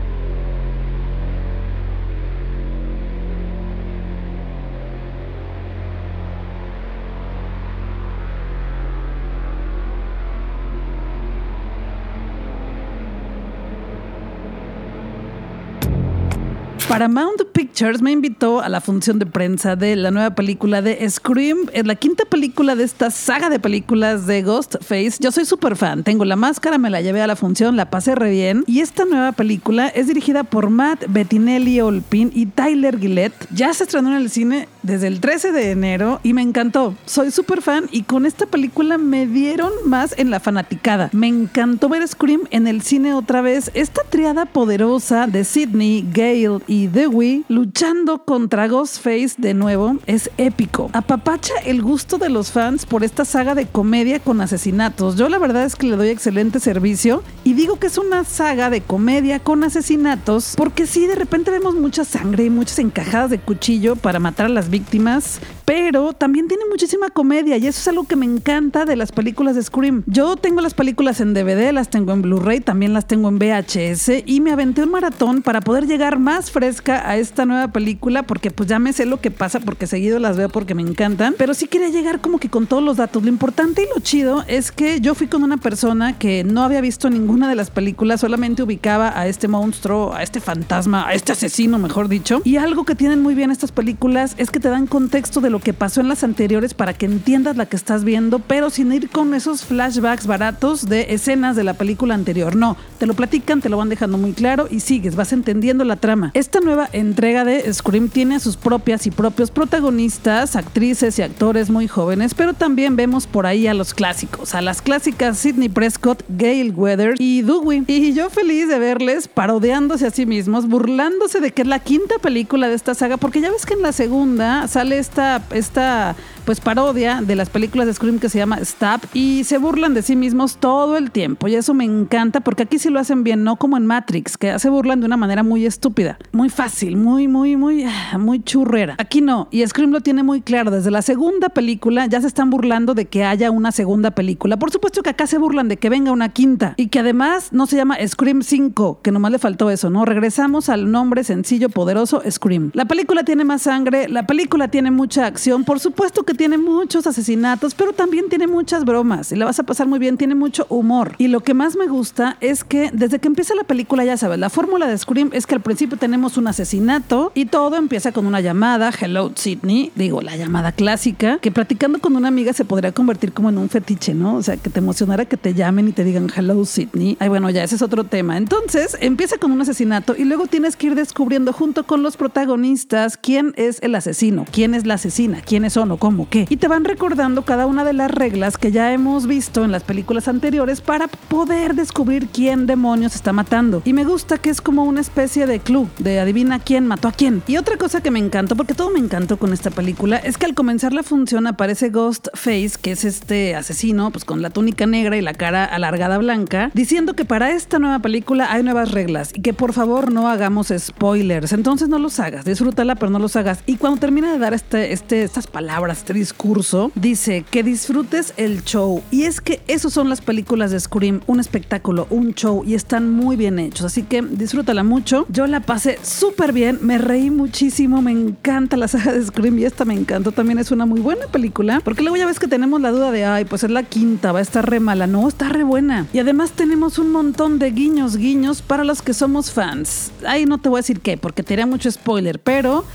Paramount 16.98 17.44
Pictures 17.51 18.01
me 18.01 18.12
invitó 18.12 18.60
a 18.60 18.70
la 18.70 18.82
función 18.82 19.20
de 19.20 19.27
prensa 19.27 19.75
de 19.75 19.96
la 19.96 20.10
nueva 20.10 20.34
película 20.34 20.82
de 20.82 21.08
Scream, 21.08 21.68
es 21.72 21.86
la 21.86 21.94
quinta 21.94 22.25
película 22.25 22.75
de 22.75 22.86
esta 22.86 23.12
saga 23.12 23.51
de 23.51 23.60
películas 23.60 24.25
de 24.25 24.42
Ghostface. 24.42 25.18
Yo 25.20 25.32
soy 25.32 25.46
súper 25.46 25.75
fan, 25.75 26.04
tengo 26.04 26.25
la 26.25 26.36
máscara, 26.36 26.80
me 26.80 26.89
la 26.89 27.01
llevé 27.01 27.22
a 27.22 27.27
la 27.27 27.36
función, 27.36 27.75
la 27.75 27.92
pasé 27.92 28.16
re 28.16 28.32
bien. 28.32 28.63
Y 28.66 28.80
esta 28.80 29.06
nueva 29.06 29.32
película 29.34 29.89
es 29.89 30.08
dirigida 30.08 30.44
por 30.44 30.72
Matt 30.72 31.06
Bettinelli 31.08 31.82
Olpin 31.82 32.32
y 32.34 32.48
Tyler 32.48 32.98
Gillette. 32.98 33.48
Ya 33.54 33.72
se 33.75 33.84
estrenó 33.84 34.10
en 34.10 34.16
el 34.16 34.32
cine 34.32 34.68
desde 34.82 35.06
el 35.06 35.20
13 35.20 35.51
de 35.51 35.70
enero 35.70 36.20
y 36.24 36.34
me 36.34 36.42
encantó. 36.42 36.96
Soy 37.06 37.30
súper 37.30 37.62
fan 37.62 37.88
y 37.92 38.04
con 38.04 38.25
esta 38.25 38.48
película 38.48 38.98
me 38.98 39.27
dieron 39.27 39.72
más 39.86 40.16
en 40.18 40.32
la 40.32 40.39
fanaticada. 40.39 41.12
Me 41.13 41.27
encantó 41.27 41.89
ver 41.89 42.08
Scream 42.08 42.42
en 42.50 42.66
el 42.66 42.82
cine 42.82 43.13
otra 43.13 43.42
vez. 43.42 43.70
Esta 43.75 44.01
triada 44.10 44.48
poderosa 44.48 45.27
de 45.27 45.44
Sidney, 45.44 46.04
Gale 46.12 46.62
y 46.66 46.87
Dewey 46.88 47.46
luchando 47.48 48.25
contra 48.25 48.67
Ghostface 48.67 49.36
de 49.38 49.53
nuevo 49.53 49.98
es 50.06 50.29
épico. 50.38 50.89
Apapacha 50.94 51.53
el 51.65 51.82
gusto 51.82 52.17
de 52.17 52.29
los 52.29 52.51
fans 52.51 52.86
por 52.86 53.03
esta 53.03 53.25
saga 53.25 53.56
de 53.56 53.67
comedia 53.67 54.20
con 54.20 54.41
asesinatos. 54.41 55.15
Yo 55.15 55.29
la 55.29 55.38
verdad 55.38 55.63
es 55.63 55.75
que 55.75 55.88
le 55.88 55.96
doy 55.96 56.10
excelente 56.10 56.60
servicio 56.60 57.24
y 57.44 57.53
digo 57.53 57.79
que 57.79 57.88
es 57.88 57.98
una 57.98 58.24
saga 58.24 58.70
de 58.70 58.82
comedia 58.82 59.39
con 59.39 59.63
asesinatos 59.63 60.56
porque 60.58 60.88
sí, 60.88 61.08
de 61.08 61.15
repente 61.15 61.51
vemos 61.51 61.75
mucha 61.75 62.06
sangre 62.06 62.46
y 62.46 62.50
muchas 62.50 62.79
encajadas 62.79 63.29
de 63.29 63.39
cuchillo 63.39 63.96
para 63.96 64.20
matar 64.20 64.48
a 64.48 64.50
las 64.50 64.70
víctimas 64.70 65.39
pero 65.67 66.13
también 66.13 66.47
tiene 66.47 66.63
muchísima 66.69 67.09
comedia 67.09 67.57
y 67.57 67.67
eso 67.67 67.81
es 67.81 67.88
algo 67.89 68.05
que 68.05 68.15
me 68.15 68.25
encanta 68.25 68.86
de 68.86 68.95
las 68.95 69.12
películas 69.12 69.57
de 69.57 69.63
Scream. 69.63 70.01
Yo 70.05 70.38
tengo 70.38 70.62
las 70.62 70.74
películas 70.74 71.19
en 71.19 71.33
DVD, 71.33 71.74
las 71.74 71.89
tengo 71.89 72.13
en 72.13 72.21
Blu-ray, 72.21 72.62
también 72.62 72.93
las 72.93 73.05
tengo 73.05 73.27
en 73.27 73.38
VHS 73.38 74.24
y 74.25 74.39
me 74.39 74.51
aventé 74.51 74.83
un 74.83 74.91
maratón 74.91 75.41
para 75.41 75.59
poder 75.59 75.86
llegar 75.86 76.19
más 76.19 76.51
fresca 76.51 77.09
a 77.09 77.17
esta 77.17 77.45
nueva 77.45 77.67
película 77.74 78.24
porque 78.24 78.50
pues 78.50 78.69
ya 78.69 78.79
me 78.79 78.93
sé 78.93 79.05
lo 79.05 79.19
que 79.19 79.29
pasa 79.29 79.59
porque 79.59 79.88
seguido 79.88 80.19
las 80.19 80.38
veo 80.38 80.47
porque 80.47 80.74
me 80.74 80.83
encantan, 80.83 81.36
pero 81.38 81.53
sí 81.53 81.67
quería 81.67 81.89
llegar 81.89 82.21
como 82.21 82.39
que 82.39 82.47
con 82.47 82.65
todos 82.65 82.81
los 82.81 82.95
datos. 82.95 83.24
Lo 83.24 83.27
importante 83.27 83.83
y 83.83 83.93
lo 83.93 84.00
chido 84.00 84.45
es 84.47 84.71
que 84.71 85.01
yo 85.01 85.15
fui 85.15 85.27
con 85.27 85.43
una 85.43 85.57
persona 85.57 86.17
que 86.17 86.45
no 86.45 86.63
había 86.63 86.79
visto 86.79 87.09
ninguna 87.09 87.50
de 87.50 87.55
las 87.55 87.71
películas, 87.71 88.21
solamente 88.21 88.63
ubicaba 88.63 89.19
a 89.19 89.27
este 89.27 89.50
monstruo, 89.50 90.13
a 90.13 90.24
este 90.24 90.39
fantasma, 90.39 91.09
a 91.09 91.13
este 91.13 91.33
asesino, 91.33 91.77
mejor 91.77 92.07
dicho. 92.07 92.41
Y 92.45 92.55
algo 92.55 92.86
que 92.86 92.95
tienen 92.95 93.21
muy 93.21 93.36
bien 93.36 93.51
estas 93.51 93.74
películas 93.74 94.33
es 94.38 94.50
que 94.50 94.62
te 94.62 94.69
dan 94.69 94.88
contexto 94.88 95.41
de 95.41 95.50
lo 95.50 95.57
que 95.60 95.74
pasó 95.74 96.02
en 96.02 96.10
las 96.10 96.24
anteriores 96.24 96.74
para 96.74 96.94
que 96.94 97.06
entiendas 97.06 97.58
la 97.58 97.66
que 97.66 97.76
estás 97.76 98.04
viendo, 98.04 98.40
pero 98.40 98.70
sin 98.70 98.92
ir 98.92 99.10
con 99.10 99.34
esos 99.34 99.66
flashbacks 99.66 100.28
baratos 100.28 100.88
de 100.88 101.08
escenas 101.10 101.56
de 101.56 101.64
la 101.64 101.74
película 101.74 102.16
anterior. 102.16 102.56
No, 102.56 102.78
te 103.00 103.06
lo 103.06 103.14
platican, 103.14 103.62
te 103.62 103.70
lo 103.70 103.78
van 103.78 103.90
dejando 103.90 104.18
muy 104.18 104.34
claro 104.34 104.68
y 104.70 104.80
sigues, 104.80 105.16
vas 105.16 105.34
entendiendo 105.34 105.84
la 105.84 105.96
trama. 105.96 106.32
Esta 106.34 106.60
nueva 106.60 106.90
entrega 106.92 107.46
de 107.46 107.72
Scream 107.74 108.10
tiene 108.10 108.40
sus 108.40 108.58
propias 108.58 109.08
y 109.08 109.12
propios 109.12 109.52
protagonistas, 109.52 110.56
actrices 110.56 111.18
y 111.20 111.22
actores 111.22 111.70
muy 111.70 111.88
jóvenes, 111.88 112.34
pero 112.34 112.54
también 112.54 112.96
vemos 112.96 113.28
por 113.28 113.46
ahí 113.46 113.68
a 113.68 113.74
los 113.74 113.94
clásicos, 113.94 114.56
a 114.56 114.62
las 114.62 114.82
clásicas 114.82 115.38
Sidney 115.38 115.70
Prescott, 115.70 116.24
Gail 116.30 116.74
Weather 116.74 117.16
y 117.20 117.42
Dewey. 117.42 117.84
Y 117.88 118.14
yo 118.14 118.30
feliz 118.30 118.68
de 118.68 118.80
verles 118.80 119.28
parodiándose 119.28 120.08
a 120.08 120.12
sí 120.12 120.26
mismos, 120.26 120.68
burlándose 120.68 121.40
de 121.40 121.52
que 121.52 121.62
es 121.62 121.68
la 121.68 121.80
quinta 121.80 122.20
película 122.20 122.68
de 122.68 122.76
esta 122.76 122.96
saga, 122.96 123.18
porque 123.18 123.42
ya 123.42 123.52
ves 123.52 123.66
que 123.66 123.74
en 123.74 123.82
la 123.82 123.92
segunda 123.92 124.68
sale 124.68 124.98
esta, 124.98 125.44
esta 125.51 126.16
pues 126.46 126.62
parodia 126.62 127.22
de 127.22 127.36
las 127.36 127.50
películas 127.50 127.88
de 127.88 127.94
Scream 127.94 128.20
que 128.20 128.30
se 128.30 128.38
llama 128.38 128.63
Stab 128.63 129.01
y 129.13 129.44
se 129.44 129.58
burlan 129.58 129.94
de 129.94 130.01
sí 130.01 130.16
mismos 130.16 130.58
todo 130.58 130.96
el 130.96 131.12
tiempo 131.12 131.48
y 131.48 131.56
eso 131.56 131.74
me 131.74 131.84
encanta 131.84 132.39
porque 132.39 132.63
aquí 132.63 132.80
sí 132.80 132.89
lo 132.89 133.00
hacen 133.00 133.24
bien, 133.24 133.44
no 133.44 133.58
como 133.58 133.75
en 133.75 133.86
Matrix, 133.86 134.38
que 134.38 134.58
se 134.58 134.70
burlan 134.70 135.01
de 135.01 135.06
una 135.06 135.18
manera 135.18 135.44
muy 135.44 135.66
estúpida, 135.66 136.18
muy 136.32 136.50
fácil, 136.50 136.96
muy, 136.96 137.27
muy, 137.27 137.58
muy, 137.58 137.86
muy 138.18 138.42
churrera. 138.42 138.96
Aquí 138.98 139.22
no, 139.22 139.48
y 139.51 139.66
Scream 139.68 139.92
lo 139.92 140.01
tiene 140.01 140.24
muy 140.24 140.42
claro, 140.42 140.72
desde 140.72 140.92
la 140.92 141.01
segunda 141.01 141.50
película 141.50 142.06
ya 142.06 142.22
se 142.22 142.27
están 142.27 142.50
burlando 142.50 142.94
de 142.94 143.06
que 143.06 143.25
haya 143.25 143.51
una 143.51 143.72
segunda 143.72 144.12
película. 144.12 144.58
Por 144.58 144.72
supuesto 144.72 145.04
que 145.04 145.10
acá 145.10 145.27
se 145.27 145.38
burlan 145.38 145.68
de 145.68 145.77
que 145.77 145.89
venga 145.89 146.12
una 146.12 146.30
quinta 146.30 146.74
y 146.77 146.88
que 146.88 147.00
además 147.00 147.50
no 147.51 147.68
se 147.68 147.75
llama 147.75 147.98
Scream 148.06 148.42
5, 148.42 149.01
que 149.01 149.12
nomás 149.12 149.32
le 149.32 149.39
faltó 149.39 149.70
eso, 149.70 149.89
¿no? 149.89 150.06
Regresamos 150.06 150.70
al 150.70 150.92
nombre 150.92 151.24
sencillo, 151.24 151.70
poderoso, 151.70 152.22
Scream. 152.30 152.72
La 152.74 152.86
película 152.86 153.24
tiene 153.24 153.44
más 153.44 153.63
sangre, 153.63 154.08
la 154.08 154.25
película 154.27 154.70
tiene 154.70 154.92
mucha 154.92 155.27
por 155.65 155.79
supuesto 155.79 156.24
que 156.24 156.34
tiene 156.34 156.58
muchos 156.58 157.06
asesinatos, 157.06 157.75
pero 157.75 157.94
también 157.94 158.27
tiene 158.27 158.48
muchas 158.48 158.86
bromas 158.86 159.32
y 159.32 159.36
la 159.36 159.46
vas 159.46 159.60
a 159.60 159.63
pasar 159.63 159.88
muy 159.88 160.00
bien, 160.00 160.17
tiene 160.17 160.34
mucho 160.34 160.65
humor. 160.70 161.13
Y 161.20 161.27
lo 161.27 161.41
que 161.41 161.53
más 161.53 161.75
me 161.75 161.86
gusta 161.88 162.38
es 162.41 162.63
que 162.63 162.89
desde 162.91 163.20
que 163.20 163.27
empieza 163.27 163.53
la 163.53 163.63
película, 163.63 164.03
ya 164.03 164.17
sabes, 164.17 164.39
la 164.39 164.50
fórmula 164.50 164.88
de 164.88 164.98
Scream 164.98 165.29
es 165.34 165.46
que 165.46 165.56
al 165.56 165.62
principio 165.62 165.98
tenemos 165.98 166.38
un 166.38 166.48
asesinato 166.48 167.32
y 167.36 167.46
todo 167.46 167.75
empieza 167.75 168.12
con 168.12 168.25
una 168.25 168.41
llamada, 168.41 168.91
Hello 169.00 169.32
Sydney, 169.36 169.91
digo, 169.96 170.22
la 170.22 170.36
llamada 170.36 170.72
clásica, 170.72 171.38
que 171.38 171.51
platicando 171.51 172.00
con 172.00 172.15
una 172.15 172.29
amiga 172.29 172.53
se 172.53 172.65
podría 172.65 172.91
convertir 172.91 173.32
como 173.32 173.50
en 173.50 173.60
un 173.60 173.70
fetiche, 173.70 174.13
¿no? 174.15 174.36
O 174.36 174.44
sea, 174.44 174.58
que 174.58 174.70
te 174.70 174.79
emocionara 174.79 175.25
que 175.25 175.38
te 175.38 175.53
llamen 175.53 175.88
y 175.88 175.91
te 175.91 176.03
digan 176.03 176.29
Hello 176.36 176.65
Sydney. 176.65 177.15
Ay, 177.20 177.29
bueno, 177.29 177.50
ya 177.50 177.63
ese 177.63 177.75
es 177.75 177.82
otro 177.82 178.06
tema. 178.06 178.38
Entonces, 178.38 178.98
empieza 179.01 179.38
con 179.38 179.51
un 179.51 179.62
asesinato 179.62 180.15
y 180.17 180.24
luego 180.25 180.48
tienes 180.48 180.75
que 180.75 180.88
ir 180.88 180.96
descubriendo 180.96 181.53
junto 181.53 181.86
con 181.86 182.01
los 182.01 182.17
protagonistas 182.17 183.17
quién 183.17 183.53
es 183.56 183.79
el 183.82 183.94
asesino, 183.96 184.46
quién 184.51 184.74
es 184.74 184.86
la 184.86 184.96
asesina, 184.96 185.26
quiénes 185.46 185.74
son 185.74 185.91
o 185.91 185.98
cómo, 185.98 186.29
qué. 186.29 186.46
Y 186.50 186.57
te 186.57 186.67
van 186.67 186.86
recordando 186.86 187.43
cada 187.43 187.65
una 187.65 187.84
de 187.84 187.93
las 187.93 188.12
reglas 188.12 188.57
que 188.57 188.72
ya 188.72 188.93
hemos 188.93 189.27
visto 189.27 189.63
en 189.63 189.72
las 189.72 189.84
películas 189.84 190.27
anteriores 190.27 190.81
para 190.81 191.07
poder 191.07 191.75
descubrir 191.75 192.27
quién 192.27 192.65
demonios 192.65 193.15
está 193.15 193.34
matando. 193.34 193.81
Y 193.86 193.93
me 193.93 194.05
gusta 194.05 194.38
que 194.38 194.50
es 194.50 194.62
como 194.62 194.84
una 194.84 195.01
especie 195.01 195.46
de 195.46 195.60
club, 195.60 195.89
de 195.98 196.19
adivina 196.19 196.60
quién 196.60 196.88
mató 196.88 197.07
a 197.07 197.12
quién. 197.12 197.43
Y 197.48 197.57
otra 197.57 197.77
cosa 197.77 198.01
que 198.01 198.12
me 198.12 198.19
encantó, 198.19 198.55
porque 198.55 198.74
todo 198.74 198.89
me 198.89 199.00
encantó 199.00 199.38
con 199.38 199.53
esta 199.53 199.72
película, 199.72 200.17
es 200.17 200.38
que 200.38 200.46
al 200.46 200.53
comenzar 200.53 200.93
la 200.93 201.03
función 201.03 201.48
aparece 201.48 201.89
Ghostface, 201.89 202.74
que 202.81 202.91
es 202.91 203.05
este 203.05 203.55
asesino, 203.55 204.12
pues 204.12 204.25
con 204.25 204.41
la 204.41 204.50
túnica 204.50 204.86
negra 204.86 205.17
y 205.17 205.22
la 205.22 205.34
cara 205.34 205.65
alargada 205.65 206.17
blanca, 206.17 206.72
diciendo 206.74 207.15
que 207.15 207.25
para 207.25 207.51
esta 207.51 207.79
nueva 207.79 208.00
película 208.00 208.51
hay 208.51 208.63
nuevas 208.63 208.91
reglas 208.91 209.31
y 209.34 209.41
que 209.41 209.53
por 209.53 209.74
favor 209.74 210.12
no 210.12 210.29
hagamos 210.29 210.74
spoilers. 210.77 211.53
Entonces 211.53 211.89
no 211.89 212.00
los 212.00 212.19
hagas, 212.19 212.46
disfrútala, 212.46 212.96
pero 212.96 213.10
no 213.10 213.19
los 213.19 213.36
hagas. 213.36 213.60
Y 213.65 213.77
cuando 213.77 214.00
termina 214.00 214.31
de 214.31 214.39
dar 214.39 214.53
este, 214.53 214.93
este, 214.93 215.16
estas 215.24 215.47
palabras, 215.47 216.00
este 216.00 216.13
discurso, 216.13 216.91
dice 216.95 217.45
que 217.50 217.63
disfrutes 217.63 218.33
el 218.38 218.63
show. 218.63 219.01
Y 219.12 219.24
es 219.24 219.41
que 219.41 219.62
esos 219.67 219.93
son 219.93 220.09
las 220.09 220.21
películas 220.21 220.71
de 220.71 220.79
Scream, 220.79 221.21
un 221.27 221.39
espectáculo, 221.39 222.07
un 222.09 222.33
show 222.33 222.63
y 222.65 222.75
están 222.75 223.12
muy 223.12 223.36
bien 223.36 223.59
hechos. 223.59 223.86
Así 223.86 224.03
que 224.03 224.21
disfrútala 224.21 224.83
mucho. 224.83 225.25
Yo 225.29 225.47
la 225.47 225.62
pasé 225.62 226.00
súper 226.01 226.53
bien, 226.53 226.79
me 226.81 226.97
reí 226.97 227.29
muchísimo, 227.29 228.01
me 228.01 228.12
encanta 228.12 228.77
la 228.77 228.88
saga 228.88 229.13
de 229.13 229.25
Scream 229.25 229.59
y 229.59 229.65
esta 229.65 229.86
me 229.86 229.93
encantó. 229.93 230.31
También 230.31 230.59
es 230.59 230.71
una 230.71 230.86
muy 230.86 231.01
buena 231.01 231.27
película, 231.27 231.81
porque 231.83 232.01
luego 232.01 232.17
ya 232.17 232.25
ves 232.25 232.39
que 232.39 232.47
tenemos 232.47 232.81
la 232.81 232.91
duda 232.91 233.12
de, 233.12 233.25
ay, 233.25 233.45
pues 233.45 233.63
es 233.63 233.71
la 233.71 233.83
quinta, 233.83 234.31
va 234.31 234.39
a 234.39 234.41
estar 234.41 234.69
re 234.69 234.79
mala. 234.79 235.07
No, 235.07 235.27
está 235.27 235.50
re 235.50 235.63
buena. 235.63 236.07
Y 236.13 236.19
además 236.19 236.51
tenemos 236.51 237.00
un 237.00 237.12
montón 237.12 237.59
de 237.59 237.71
guiños, 237.71 238.17
guiños 238.17 238.62
para 238.62 238.83
los 238.83 239.01
que 239.01 239.13
somos 239.13 239.51
fans. 239.51 240.12
Ahí 240.25 240.45
no 240.45 240.57
te 240.57 240.69
voy 240.69 240.79
a 240.79 240.81
decir 240.81 241.00
qué, 241.00 241.17
porque 241.17 241.43
te 241.43 241.53
haría 241.53 241.65
mucho 241.65 241.91
spoiler, 241.91 242.39
pero 242.39 242.86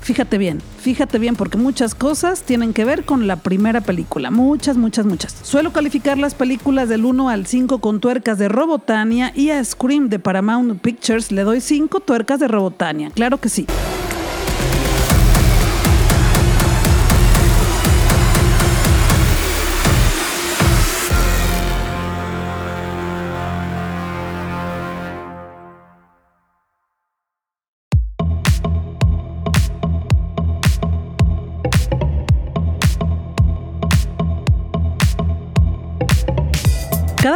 fíjate 0.00 0.38
bien, 0.38 0.60
fíjate 0.78 1.18
bien 1.18 1.36
porque 1.36 1.58
muchas 1.58 1.94
cosas 1.94 2.42
tienen 2.42 2.72
que 2.72 2.84
ver 2.84 3.04
con 3.04 3.26
la 3.26 3.36
primera 3.36 3.80
película, 3.80 4.30
muchas, 4.30 4.76
muchas, 4.76 5.06
muchas. 5.06 5.36
Suelo 5.42 5.72
calificar 5.72 6.18
las 6.18 6.34
películas 6.34 6.88
del 6.88 7.04
1 7.04 7.28
al 7.28 7.46
5 7.46 7.80
con 7.80 8.00
tuercas 8.00 8.38
de 8.38 8.48
Robotania 8.48 9.32
y 9.34 9.50
a 9.50 9.64
Scream 9.64 10.08
de 10.08 10.18
Paramount 10.18 10.80
Pictures 10.80 11.32
le 11.32 11.42
doy 11.42 11.60
5 11.60 12.00
tuercas 12.00 12.40
de 12.40 12.48
Robotania, 12.48 13.10
claro 13.10 13.38
que 13.38 13.48
sí. 13.48 13.66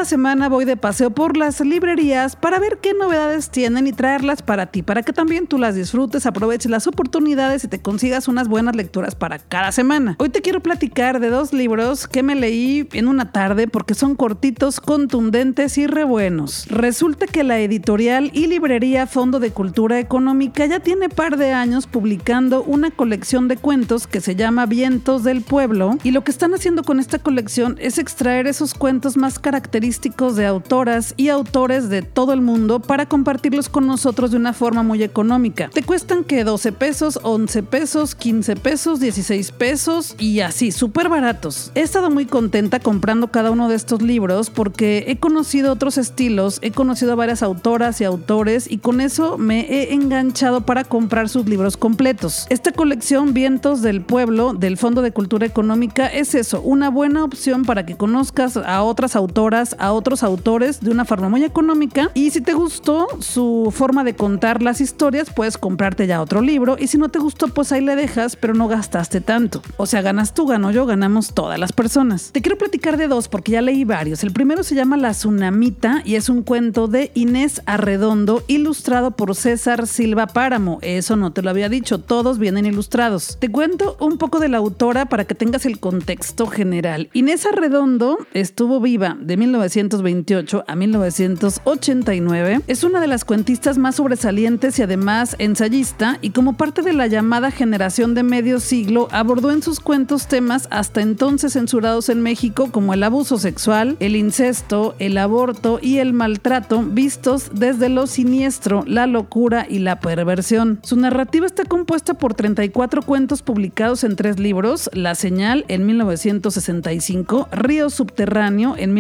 Semana 0.05 0.51
voy 0.51 0.67
de 0.67 0.77
paseo 0.77 1.11
por 1.11 1.37
las 1.37 1.61
librerías 1.61 2.37
para 2.37 2.59
ver 2.59 2.79
qué 2.83 2.93
novedades 2.93 3.49
tienen 3.49 3.87
y 3.87 3.93
traerlas 3.93 4.43
para 4.43 4.67
ti, 4.67 4.83
para 4.83 5.03
que 5.03 5.15
también 5.15 5.47
tú 5.47 5.57
las 5.57 5.75
disfrutes, 5.75 6.27
aproveches 6.27 6.71
las 6.71 6.87
oportunidades 6.87 7.65
y 7.65 7.69
te 7.69 7.81
consigas 7.81 8.29
unas 8.29 8.49
buenas 8.49 8.77
lecturas 8.77 9.15
para 9.15 9.39
cada 9.39 9.73
semana. 9.73 10.17
Hoy 10.19 10.29
te 10.29 10.43
quiero 10.43 10.61
platicar 10.61 11.21
de 11.21 11.31
dos 11.31 11.55
libros 11.55 12.07
que 12.07 12.23
me 12.23 12.35
leí 12.35 12.87
en 12.93 13.09
una 13.09 13.33
tarde 13.33 13.67
porque 13.67 13.95
son 13.95 14.15
cortitos, 14.15 14.79
contundentes 14.79 15.79
y 15.79 15.87
re 15.87 16.05
buenos. 16.05 16.67
Resulta 16.69 17.27
que 17.27 17.43
la 17.43 17.59
editorial 17.61 18.31
y 18.35 18.47
librería 18.47 19.07
Fondo 19.07 19.41
de 19.41 19.53
Cultura 19.53 19.99
Económica 19.99 20.67
ya 20.67 20.81
tiene 20.81 21.09
par 21.09 21.39
de 21.39 21.53
años 21.53 21.87
publicando 21.87 22.63
una 22.63 22.91
colección 22.91 23.49
de 23.49 23.57
cuentos 23.57 24.07
que 24.07 24.21
se 24.21 24.37
llama 24.37 24.67
Vientos 24.67 25.25
del 25.25 25.41
Pueblo 25.41 25.97
y 26.05 26.11
lo 26.11 26.25
que 26.25 26.31
están 26.31 26.53
haciendo 26.53 26.83
con 26.83 27.01
esta 27.01 27.19
colección 27.19 27.77
es 27.79 27.99
extraer 27.99 28.47
esos 28.47 28.75
cuentos 28.75 29.17
más 29.17 29.39
característicos 29.39 29.94
de 30.01 30.47
autoras 30.47 31.15
y 31.17 31.29
autores 31.29 31.89
de 31.89 32.03
todo 32.03 32.33
el 32.33 32.41
mundo 32.41 32.81
para 32.81 33.07
compartirlos 33.07 33.69
con 33.69 33.87
nosotros 33.87 34.33
de 34.33 34.37
una 34.37 34.53
forma 34.53 34.83
muy 34.83 35.03
económica. 35.03 35.71
Te 35.73 35.83
cuestan 35.83 36.25
que 36.25 36.43
12 36.43 36.73
pesos, 36.73 37.21
11 37.23 37.63
pesos, 37.63 38.15
15 38.15 38.57
pesos, 38.57 39.01
16 39.01 39.53
pesos 39.53 40.17
y 40.19 40.41
así, 40.41 40.73
súper 40.73 41.09
baratos. 41.09 41.71
He 41.75 41.81
estado 41.81 42.11
muy 42.11 42.27
contenta 42.27 42.81
comprando 42.81 43.29
cada 43.29 43.51
uno 43.51 43.69
de 43.69 43.77
estos 43.77 44.03
libros 44.03 44.51
porque 44.51 45.05
he 45.07 45.17
conocido 45.19 45.73
otros 45.73 45.97
estilos, 45.97 46.59
he 46.61 46.73
conocido 46.73 47.13
a 47.13 47.17
varias 47.17 47.43
autoras 47.43 48.01
y 48.01 48.05
autores 48.05 48.71
y 48.71 48.79
con 48.79 49.01
eso 49.01 49.39
me 49.39 49.61
he 49.61 49.95
enganchado 49.95 50.63
para 50.63 50.85
comprar 50.85 51.29
sus 51.29 51.47
libros 51.47 51.77
completos. 51.77 52.47
Esta 52.51 52.73
colección 52.73 53.33
Vientos 53.33 53.81
del 53.81 54.03
Pueblo 54.03 54.55
del 54.55 54.77
Fondo 54.77 55.03
de 55.03 55.13
Cultura 55.13 55.47
Económica 55.47 56.09
es 56.09 56.35
eso, 56.35 56.61
una 56.63 56.91
buena 56.91 57.25
opción 57.25 57.65
para 57.65 57.87
que 57.87 57.97
conozcas 57.97 58.57
a 58.57 58.83
otras 58.83 59.15
autoras 59.17 59.77
a 59.85 59.93
otros 59.93 60.23
autores 60.23 60.81
de 60.81 60.91
una 60.91 61.05
forma 61.05 61.29
muy 61.29 61.45
económica. 61.45 62.11
Y 62.15 62.31
si 62.31 62.41
te 62.41 62.55
gustó 62.55 63.07
su 63.21 63.73
forma 63.75 64.05
de 64.05 64.15
contar 64.15 64.63
las 64.63 64.81
historias, 64.81 65.31
puedes 65.31 65.59
comprarte 65.59 66.07
ya 66.07 66.21
otro 66.21 66.41
libro. 66.41 66.77
Y 66.79 66.87
si 66.87 66.99
no 66.99 67.09
te 67.09 67.19
gustó, 67.19 67.49
pues 67.49 67.73
ahí 67.73 67.81
le 67.81 67.97
dejas, 67.97 68.37
pero 68.37 68.55
no 68.55 68.69
gastaste 68.69 69.21
tanto. 69.21 69.63
O 69.77 69.87
sea, 69.87 70.03
ganas 70.03 70.35
tú, 70.35 70.47
gano 70.47 70.71
yo, 70.71 70.87
ganamos 70.87 71.35
todas 71.35 71.59
las 71.59 71.73
personas. 71.73 72.31
Te 72.33 72.43
quiero 72.43 72.59
platicar 72.59 72.97
de 72.97 73.09
dos 73.09 73.29
porque 73.29 73.53
ya 73.53 73.63
leí 73.63 73.85
varios. 73.85 74.25
El 74.25 74.33
primero 74.33 74.63
se 74.63 74.75
llama 74.75 74.97
La 74.97 75.13
Tsunamita 75.13 76.03
y 76.05 76.15
es 76.15 76.29
un 76.29 76.43
cuento 76.43 76.89
de 76.89 77.11
Inés 77.15 77.63
Arredondo, 77.67 78.43
ilustrado 78.47 79.13
por 79.13 79.35
César 79.35 79.87
Silva 79.87 80.27
Páramo. 80.27 80.79
Eso 80.83 81.17
no 81.17 81.33
te 81.33 81.43
lo 81.43 81.51
había 81.51 81.69
dicho, 81.69 81.99
todos 81.99 82.39
vienen 82.39 82.67
ilustrados. 82.67 83.37
Te 83.39 83.51
cuento 83.51 83.97
un 84.01 84.19
poco 84.19 84.41
de 84.41 84.49
la 84.49 84.59
autora 84.59 85.07
para 85.07 85.25
que 85.25 85.35
tengas 85.35 85.67
el 85.67 85.79
contexto 85.79 86.47
general. 86.47 87.11
Inés 87.13 87.47
Arredondo 87.47 88.19
estuvo 88.33 88.81
viva 88.81 89.17
de 89.21 89.37
1928 89.75 90.65
a 90.67 90.77
1989. 90.77 92.61
Es 92.67 92.85
una 92.85 93.01
de 93.01 93.09
las 93.09 93.25
cuentistas 93.25 93.77
más 93.77 93.97
sobresalientes 93.97 94.79
y 94.79 94.83
además 94.83 95.35
ensayista 95.39 96.19
y 96.21 96.31
como 96.31 96.57
parte 96.57 96.83
de 96.83 96.93
la 96.93 97.07
llamada 97.09 97.51
generación 97.51 98.15
de 98.15 98.23
medio 98.23 98.61
siglo 98.61 99.09
abordó 99.11 99.51
en 99.51 99.63
sus 99.63 99.81
cuentos 99.81 100.29
temas 100.29 100.69
hasta 100.71 101.01
entonces 101.01 101.55
censurados 101.55 102.09
en 102.09 102.23
México 102.23 102.71
como 102.71 102.95
el 102.95 103.03
abuso 103.03 103.39
sexual, 103.39 103.97
el 103.99 104.15
incesto, 104.17 104.95
el 104.99 105.19
aborto 105.19 105.81
y 105.83 105.99
el 105.99 106.13
maltrato 106.13 106.83
vistos 106.83 107.51
desde 107.53 107.89
lo 107.89 108.07
siniestro, 108.07 108.85
la 108.87 109.07
locura 109.07 109.67
y 109.69 109.81
la 109.81 109.99
perversión. 109.99 110.79
Su 110.83 110.97
narrativa 110.97 111.47
está 111.47 111.65
compuesta 111.65 112.15
por 112.15 112.35
34 112.35 113.03
cuentos 113.03 113.43
publicados 113.43 114.05
en 114.05 114.15
tres 114.15 114.39
libros, 114.39 114.89
La 114.93 115.15
Señal 115.15 115.65
en 115.69 115.87
1965, 115.87 117.49
Río 117.51 117.91
Subterráneo 117.91 118.77
en 118.77 118.95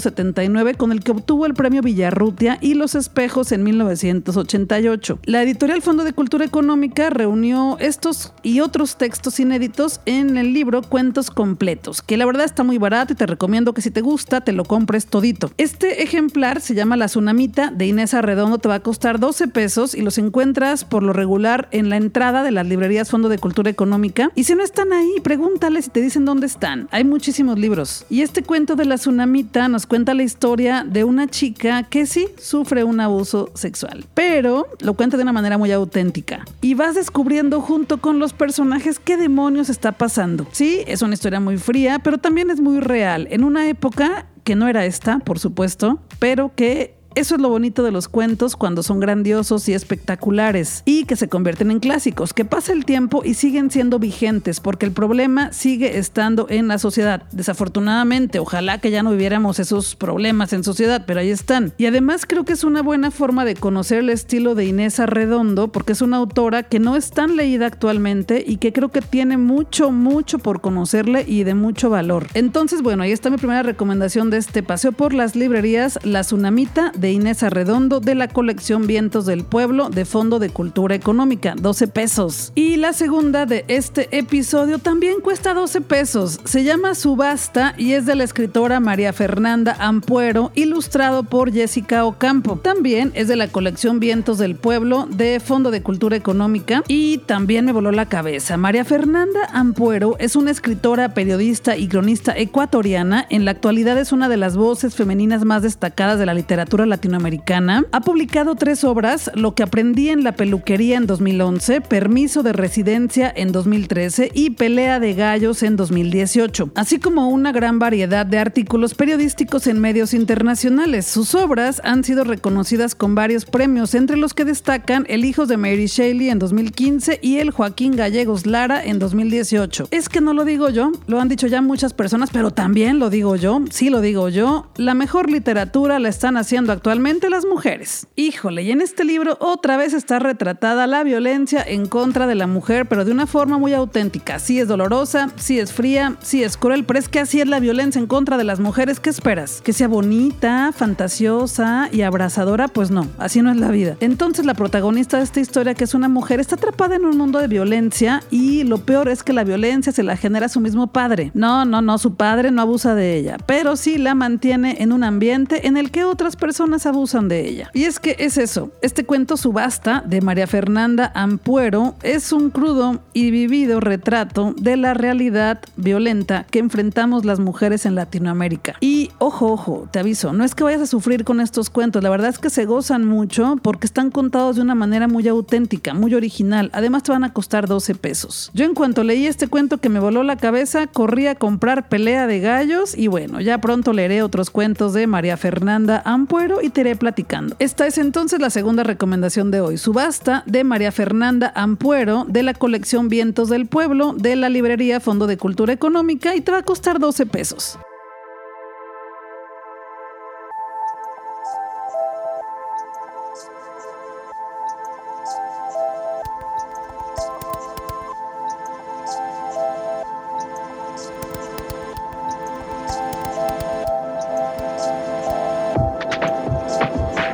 1979 0.00 0.74
con 0.74 0.92
el 0.92 1.02
que 1.02 1.12
obtuvo 1.12 1.46
el 1.46 1.54
premio 1.54 1.82
Villarrutia 1.82 2.58
y 2.60 2.74
Los 2.74 2.94
Espejos 2.94 3.52
en 3.52 3.62
1988. 3.62 5.18
La 5.24 5.42
editorial 5.42 5.82
Fondo 5.82 6.04
de 6.04 6.12
Cultura 6.12 6.44
Económica 6.44 7.10
reunió 7.10 7.76
estos 7.80 8.32
y 8.42 8.60
otros 8.60 8.96
textos 8.96 9.40
inéditos 9.40 10.00
en 10.06 10.38
el 10.38 10.54
libro 10.54 10.82
Cuentos 10.82 11.30
Completos, 11.30 12.00
que 12.00 12.16
la 12.16 12.24
verdad 12.24 12.46
está 12.46 12.62
muy 12.62 12.78
barato 12.78 13.12
y 13.12 13.16
te 13.16 13.26
recomiendo 13.26 13.74
que 13.74 13.82
si 13.82 13.90
te 13.90 14.00
gusta 14.00 14.40
te 14.40 14.52
lo 14.52 14.64
compres 14.64 15.06
todito. 15.06 15.50
Este 15.58 16.02
ejemplar 16.02 16.60
se 16.60 16.74
llama 16.74 16.96
La 16.96 17.06
Tsunamita 17.06 17.70
de 17.70 17.86
Inés 17.86 18.14
Arredondo, 18.14 18.58
te 18.58 18.68
va 18.68 18.76
a 18.76 18.80
costar 18.80 19.20
12 19.20 19.48
pesos 19.48 19.94
y 19.94 20.00
los 20.00 20.16
encuentras 20.16 20.84
por 20.84 21.02
lo 21.02 21.12
regular 21.12 21.68
en 21.72 21.90
la 21.90 21.96
entrada 21.96 22.42
de 22.42 22.52
las 22.52 22.66
librerías 22.66 23.10
Fondo 23.10 23.28
de 23.28 23.38
Cultura 23.38 23.70
Económica. 23.70 24.30
Y 24.34 24.44
si 24.44 24.54
no 24.54 24.62
están 24.62 24.92
ahí, 24.92 25.20
pregúntales 25.22 25.84
si 25.86 25.90
te 25.90 26.00
dicen 26.00 26.24
dónde 26.24 26.46
están. 26.46 26.88
Hay 26.90 27.04
muchísimos 27.04 27.58
libros. 27.58 28.06
Y 28.08 28.22
este 28.22 28.42
cuento 28.42 28.76
de 28.76 28.86
La 28.86 28.96
Tsunamita 28.96 29.68
nos 29.68 29.86
cuenta 29.90 30.14
la 30.14 30.22
historia 30.22 30.86
de 30.88 31.02
una 31.02 31.26
chica 31.26 31.82
que 31.82 32.06
sí 32.06 32.28
sufre 32.38 32.84
un 32.84 33.00
abuso 33.00 33.50
sexual, 33.54 34.04
pero 34.14 34.68
lo 34.78 34.94
cuenta 34.94 35.16
de 35.16 35.24
una 35.24 35.32
manera 35.32 35.58
muy 35.58 35.72
auténtica. 35.72 36.44
Y 36.60 36.74
vas 36.74 36.94
descubriendo 36.94 37.60
junto 37.60 38.00
con 38.00 38.20
los 38.20 38.32
personajes 38.32 39.00
qué 39.00 39.16
demonios 39.16 39.68
está 39.68 39.90
pasando. 39.90 40.46
Sí, 40.52 40.84
es 40.86 41.02
una 41.02 41.14
historia 41.14 41.40
muy 41.40 41.58
fría, 41.58 41.98
pero 41.98 42.18
también 42.18 42.50
es 42.50 42.60
muy 42.60 42.78
real. 42.78 43.26
En 43.32 43.42
una 43.42 43.68
época 43.68 44.26
que 44.44 44.54
no 44.54 44.68
era 44.68 44.86
esta, 44.86 45.18
por 45.18 45.40
supuesto, 45.40 45.98
pero 46.20 46.52
que 46.54 46.94
eso 47.14 47.34
es 47.34 47.40
lo 47.40 47.48
bonito 47.48 47.82
de 47.82 47.90
los 47.90 48.08
cuentos 48.08 48.56
cuando 48.56 48.82
son 48.82 49.00
grandiosos 49.00 49.68
y 49.68 49.74
espectaculares 49.74 50.82
y 50.84 51.04
que 51.04 51.16
se 51.16 51.28
convierten 51.28 51.70
en 51.70 51.80
clásicos, 51.80 52.32
que 52.32 52.44
pasa 52.44 52.72
el 52.72 52.84
tiempo 52.84 53.22
y 53.24 53.34
siguen 53.34 53.70
siendo 53.70 53.98
vigentes 53.98 54.60
porque 54.60 54.86
el 54.86 54.92
problema 54.92 55.52
sigue 55.52 55.98
estando 55.98 56.46
en 56.48 56.68
la 56.68 56.78
sociedad. 56.78 57.24
Desafortunadamente, 57.32 58.38
ojalá 58.38 58.78
que 58.78 58.90
ya 58.90 59.02
no 59.02 59.10
viviéramos 59.10 59.58
esos 59.58 59.96
problemas 59.96 60.52
en 60.52 60.62
sociedad, 60.62 61.04
pero 61.06 61.20
ahí 61.20 61.30
están. 61.30 61.72
Y 61.78 61.86
además 61.86 62.26
creo 62.26 62.44
que 62.44 62.52
es 62.52 62.64
una 62.64 62.82
buena 62.82 63.10
forma 63.10 63.44
de 63.44 63.56
conocer 63.56 63.98
el 63.98 64.10
estilo 64.10 64.54
de 64.54 64.66
Inés 64.66 65.00
Arredondo 65.00 65.68
porque 65.68 65.92
es 65.92 66.02
una 66.02 66.18
autora 66.18 66.62
que 66.62 66.78
no 66.78 66.96
es 66.96 67.10
tan 67.10 67.36
leída 67.36 67.66
actualmente 67.66 68.44
y 68.46 68.58
que 68.58 68.72
creo 68.72 68.90
que 68.90 69.02
tiene 69.02 69.36
mucho, 69.36 69.90
mucho 69.90 70.38
por 70.38 70.60
conocerle 70.60 71.24
y 71.26 71.44
de 71.44 71.54
mucho 71.54 71.90
valor. 71.90 72.28
Entonces, 72.34 72.82
bueno, 72.82 73.02
ahí 73.02 73.12
está 73.12 73.30
mi 73.30 73.36
primera 73.36 73.62
recomendación 73.62 74.30
de 74.30 74.38
este 74.38 74.62
paseo 74.62 74.92
por 74.92 75.12
las 75.12 75.34
librerías, 75.34 75.98
La 76.04 76.20
Tsunamita 76.20 76.92
de 77.00 77.12
Inés 77.12 77.42
Arredondo 77.42 78.00
de 78.00 78.14
la 78.14 78.28
colección 78.28 78.86
Vientos 78.86 79.26
del 79.26 79.44
Pueblo 79.44 79.88
de 79.88 80.04
Fondo 80.04 80.38
de 80.38 80.50
Cultura 80.50 80.94
Económica, 80.94 81.54
12 81.60 81.88
pesos. 81.88 82.52
Y 82.54 82.76
la 82.76 82.92
segunda 82.92 83.46
de 83.46 83.64
este 83.68 84.16
episodio 84.16 84.78
también 84.78 85.20
cuesta 85.20 85.54
12 85.54 85.80
pesos. 85.80 86.40
Se 86.44 86.62
llama 86.62 86.94
Subasta 86.94 87.74
y 87.78 87.94
es 87.94 88.06
de 88.06 88.14
la 88.14 88.24
escritora 88.24 88.80
María 88.80 89.12
Fernanda 89.12 89.76
Ampuero, 89.78 90.52
ilustrado 90.54 91.22
por 91.22 91.52
Jessica 91.52 92.04
Ocampo. 92.04 92.56
También 92.56 93.12
es 93.14 93.28
de 93.28 93.36
la 93.36 93.48
colección 93.48 94.00
Vientos 94.00 94.38
del 94.38 94.56
Pueblo 94.56 95.08
de 95.10 95.40
Fondo 95.40 95.70
de 95.70 95.82
Cultura 95.82 96.16
Económica 96.16 96.82
y 96.86 97.18
también 97.18 97.64
me 97.64 97.72
voló 97.72 97.92
la 97.92 98.06
cabeza. 98.06 98.56
María 98.56 98.84
Fernanda 98.84 99.40
Ampuero 99.52 100.16
es 100.18 100.36
una 100.36 100.50
escritora, 100.50 101.14
periodista 101.14 101.76
y 101.76 101.88
cronista 101.88 102.36
ecuatoriana. 102.36 103.26
En 103.30 103.44
la 103.44 103.52
actualidad 103.52 103.98
es 103.98 104.12
una 104.12 104.28
de 104.28 104.36
las 104.36 104.56
voces 104.56 104.94
femeninas 104.94 105.44
más 105.44 105.62
destacadas 105.62 106.18
de 106.18 106.26
la 106.26 106.34
literatura 106.34 106.86
latinoamericana. 106.90 107.86
Ha 107.92 108.02
publicado 108.02 108.54
tres 108.54 108.84
obras, 108.84 109.30
Lo 109.34 109.54
que 109.54 109.62
aprendí 109.62 110.10
en 110.10 110.24
la 110.24 110.32
peluquería 110.32 110.98
en 110.98 111.06
2011, 111.06 111.80
Permiso 111.80 112.42
de 112.42 112.52
residencia 112.52 113.32
en 113.34 113.52
2013 113.52 114.30
y 114.34 114.50
Pelea 114.50 115.00
de 115.00 115.14
gallos 115.14 115.62
en 115.62 115.76
2018, 115.76 116.72
así 116.74 116.98
como 116.98 117.28
una 117.28 117.52
gran 117.52 117.78
variedad 117.78 118.26
de 118.26 118.38
artículos 118.38 118.94
periodísticos 118.94 119.66
en 119.66 119.80
medios 119.80 120.12
internacionales. 120.12 121.06
Sus 121.06 121.34
obras 121.34 121.80
han 121.84 122.04
sido 122.04 122.24
reconocidas 122.24 122.94
con 122.94 123.14
varios 123.14 123.44
premios, 123.44 123.94
entre 123.94 124.16
los 124.16 124.34
que 124.34 124.44
destacan 124.44 125.06
El 125.08 125.24
Hijo 125.24 125.46
de 125.46 125.56
Mary 125.56 125.86
Shelley 125.86 126.28
en 126.28 126.38
2015 126.38 127.20
y 127.22 127.38
el 127.38 127.50
Joaquín 127.50 127.96
Gallegos 127.96 128.46
Lara 128.46 128.84
en 128.84 128.98
2018. 128.98 129.88
Es 129.90 130.08
que 130.08 130.20
no 130.20 130.34
lo 130.34 130.44
digo 130.44 130.70
yo, 130.70 130.92
lo 131.06 131.20
han 131.20 131.28
dicho 131.28 131.46
ya 131.46 131.62
muchas 131.62 131.94
personas, 131.94 132.30
pero 132.32 132.50
también 132.50 132.98
lo 132.98 133.10
digo 133.10 133.36
yo, 133.36 133.62
sí 133.70 133.90
lo 133.90 134.00
digo 134.00 134.28
yo, 134.28 134.70
la 134.76 134.94
mejor 134.94 135.30
literatura 135.30 135.98
la 135.98 136.08
están 136.08 136.36
haciendo 136.36 136.72
actualmente 136.80 137.28
las 137.28 137.44
mujeres. 137.44 138.06
Híjole, 138.16 138.62
y 138.62 138.70
en 138.70 138.80
este 138.80 139.04
libro 139.04 139.36
otra 139.38 139.76
vez 139.76 139.92
está 139.92 140.18
retratada 140.18 140.86
la 140.86 141.04
violencia 141.04 141.62
en 141.62 141.84
contra 141.84 142.26
de 142.26 142.34
la 142.34 142.46
mujer, 142.46 142.86
pero 142.86 143.04
de 143.04 143.12
una 143.12 143.26
forma 143.26 143.58
muy 143.58 143.74
auténtica. 143.74 144.38
Sí 144.38 144.58
es 144.58 144.66
dolorosa, 144.66 145.28
sí 145.36 145.58
es 145.58 145.74
fría, 145.74 146.16
sí 146.22 146.42
es 146.42 146.56
cruel, 146.56 146.84
pero 146.84 146.98
es 146.98 147.10
que 147.10 147.20
así 147.20 147.38
es 147.38 147.46
la 147.46 147.60
violencia 147.60 147.98
en 147.98 148.06
contra 148.06 148.38
de 148.38 148.44
las 148.44 148.60
mujeres. 148.60 148.98
¿Qué 148.98 149.10
esperas? 149.10 149.60
¿Que 149.60 149.74
sea 149.74 149.88
bonita, 149.88 150.72
fantasiosa 150.74 151.90
y 151.92 152.00
abrazadora? 152.00 152.66
Pues 152.66 152.90
no, 152.90 153.06
así 153.18 153.42
no 153.42 153.50
es 153.50 153.58
la 153.58 153.70
vida. 153.70 153.98
Entonces 154.00 154.46
la 154.46 154.54
protagonista 154.54 155.18
de 155.18 155.24
esta 155.24 155.40
historia, 155.40 155.74
que 155.74 155.84
es 155.84 155.92
una 155.92 156.08
mujer, 156.08 156.40
está 156.40 156.54
atrapada 156.54 156.96
en 156.96 157.04
un 157.04 157.18
mundo 157.18 157.40
de 157.40 157.48
violencia 157.48 158.22
y 158.30 158.64
lo 158.64 158.78
peor 158.78 159.10
es 159.10 159.22
que 159.22 159.34
la 159.34 159.44
violencia 159.44 159.92
se 159.92 160.02
la 160.02 160.16
genera 160.16 160.48
su 160.48 160.60
mismo 160.60 160.86
padre. 160.86 161.30
No, 161.34 161.66
no, 161.66 161.82
no, 161.82 161.98
su 161.98 162.14
padre 162.14 162.50
no 162.50 162.62
abusa 162.62 162.94
de 162.94 163.18
ella, 163.18 163.36
pero 163.44 163.76
sí 163.76 163.98
la 163.98 164.14
mantiene 164.14 164.76
en 164.80 164.92
un 164.92 165.04
ambiente 165.04 165.66
en 165.66 165.76
el 165.76 165.90
que 165.90 166.04
otras 166.04 166.36
personas 166.36 166.69
abusan 166.86 167.28
de 167.28 167.48
ella. 167.48 167.70
Y 167.74 167.84
es 167.84 167.98
que 167.98 168.16
es 168.18 168.38
eso, 168.38 168.70
este 168.82 169.04
cuento 169.04 169.36
Subasta 169.36 170.02
de 170.06 170.20
María 170.20 170.46
Fernanda 170.46 171.10
Ampuero 171.14 171.94
es 172.02 172.32
un 172.32 172.50
crudo 172.50 173.00
y 173.12 173.30
vivido 173.30 173.80
retrato 173.80 174.54
de 174.56 174.76
la 174.76 174.94
realidad 174.94 175.60
violenta 175.76 176.46
que 176.50 176.58
enfrentamos 176.58 177.24
las 177.24 177.40
mujeres 177.40 177.86
en 177.86 177.94
Latinoamérica. 177.94 178.76
Y 178.80 179.10
ojo, 179.18 179.52
ojo, 179.52 179.88
te 179.90 179.98
aviso, 179.98 180.32
no 180.32 180.44
es 180.44 180.54
que 180.54 180.64
vayas 180.64 180.82
a 180.82 180.86
sufrir 180.86 181.24
con 181.24 181.40
estos 181.40 181.70
cuentos, 181.70 182.02
la 182.02 182.10
verdad 182.10 182.30
es 182.30 182.38
que 182.38 182.50
se 182.50 182.64
gozan 182.64 183.04
mucho 183.04 183.56
porque 183.62 183.86
están 183.86 184.10
contados 184.10 184.56
de 184.56 184.62
una 184.62 184.74
manera 184.74 185.08
muy 185.08 185.26
auténtica, 185.28 185.94
muy 185.94 186.14
original. 186.14 186.70
Además 186.72 187.02
te 187.02 187.12
van 187.12 187.24
a 187.24 187.32
costar 187.32 187.66
12 187.66 187.94
pesos. 187.94 188.50
Yo 188.54 188.64
en 188.64 188.74
cuanto 188.74 189.04
leí 189.04 189.26
este 189.26 189.48
cuento 189.48 189.78
que 189.78 189.88
me 189.88 190.00
voló 190.00 190.22
la 190.22 190.36
cabeza, 190.36 190.86
corrí 190.86 191.26
a 191.26 191.34
comprar 191.34 191.88
Pelea 191.88 192.26
de 192.26 192.40
Gallos 192.40 192.96
y 192.96 193.08
bueno, 193.08 193.40
ya 193.40 193.58
pronto 193.58 193.92
leeré 193.92 194.22
otros 194.22 194.50
cuentos 194.50 194.92
de 194.92 195.06
María 195.06 195.36
Fernanda 195.36 196.02
Ampuero 196.04 196.59
y 196.62 196.70
te 196.70 196.82
iré 196.82 196.96
platicando. 196.96 197.56
Esta 197.58 197.86
es 197.86 197.98
entonces 197.98 198.40
la 198.40 198.50
segunda 198.50 198.82
recomendación 198.82 199.50
de 199.50 199.60
hoy, 199.60 199.78
Subasta 199.78 200.42
de 200.46 200.64
María 200.64 200.92
Fernanda 200.92 201.52
Ampuero 201.54 202.24
de 202.28 202.42
la 202.42 202.54
colección 202.54 203.08
Vientos 203.08 203.48
del 203.48 203.66
Pueblo 203.66 204.14
de 204.14 204.36
la 204.36 204.48
librería 204.48 205.00
Fondo 205.00 205.26
de 205.26 205.36
Cultura 205.36 205.72
Económica 205.72 206.34
y 206.34 206.40
te 206.40 206.52
va 206.52 206.58
a 206.58 206.62
costar 206.62 206.98
12 206.98 207.26
pesos. 207.26 207.78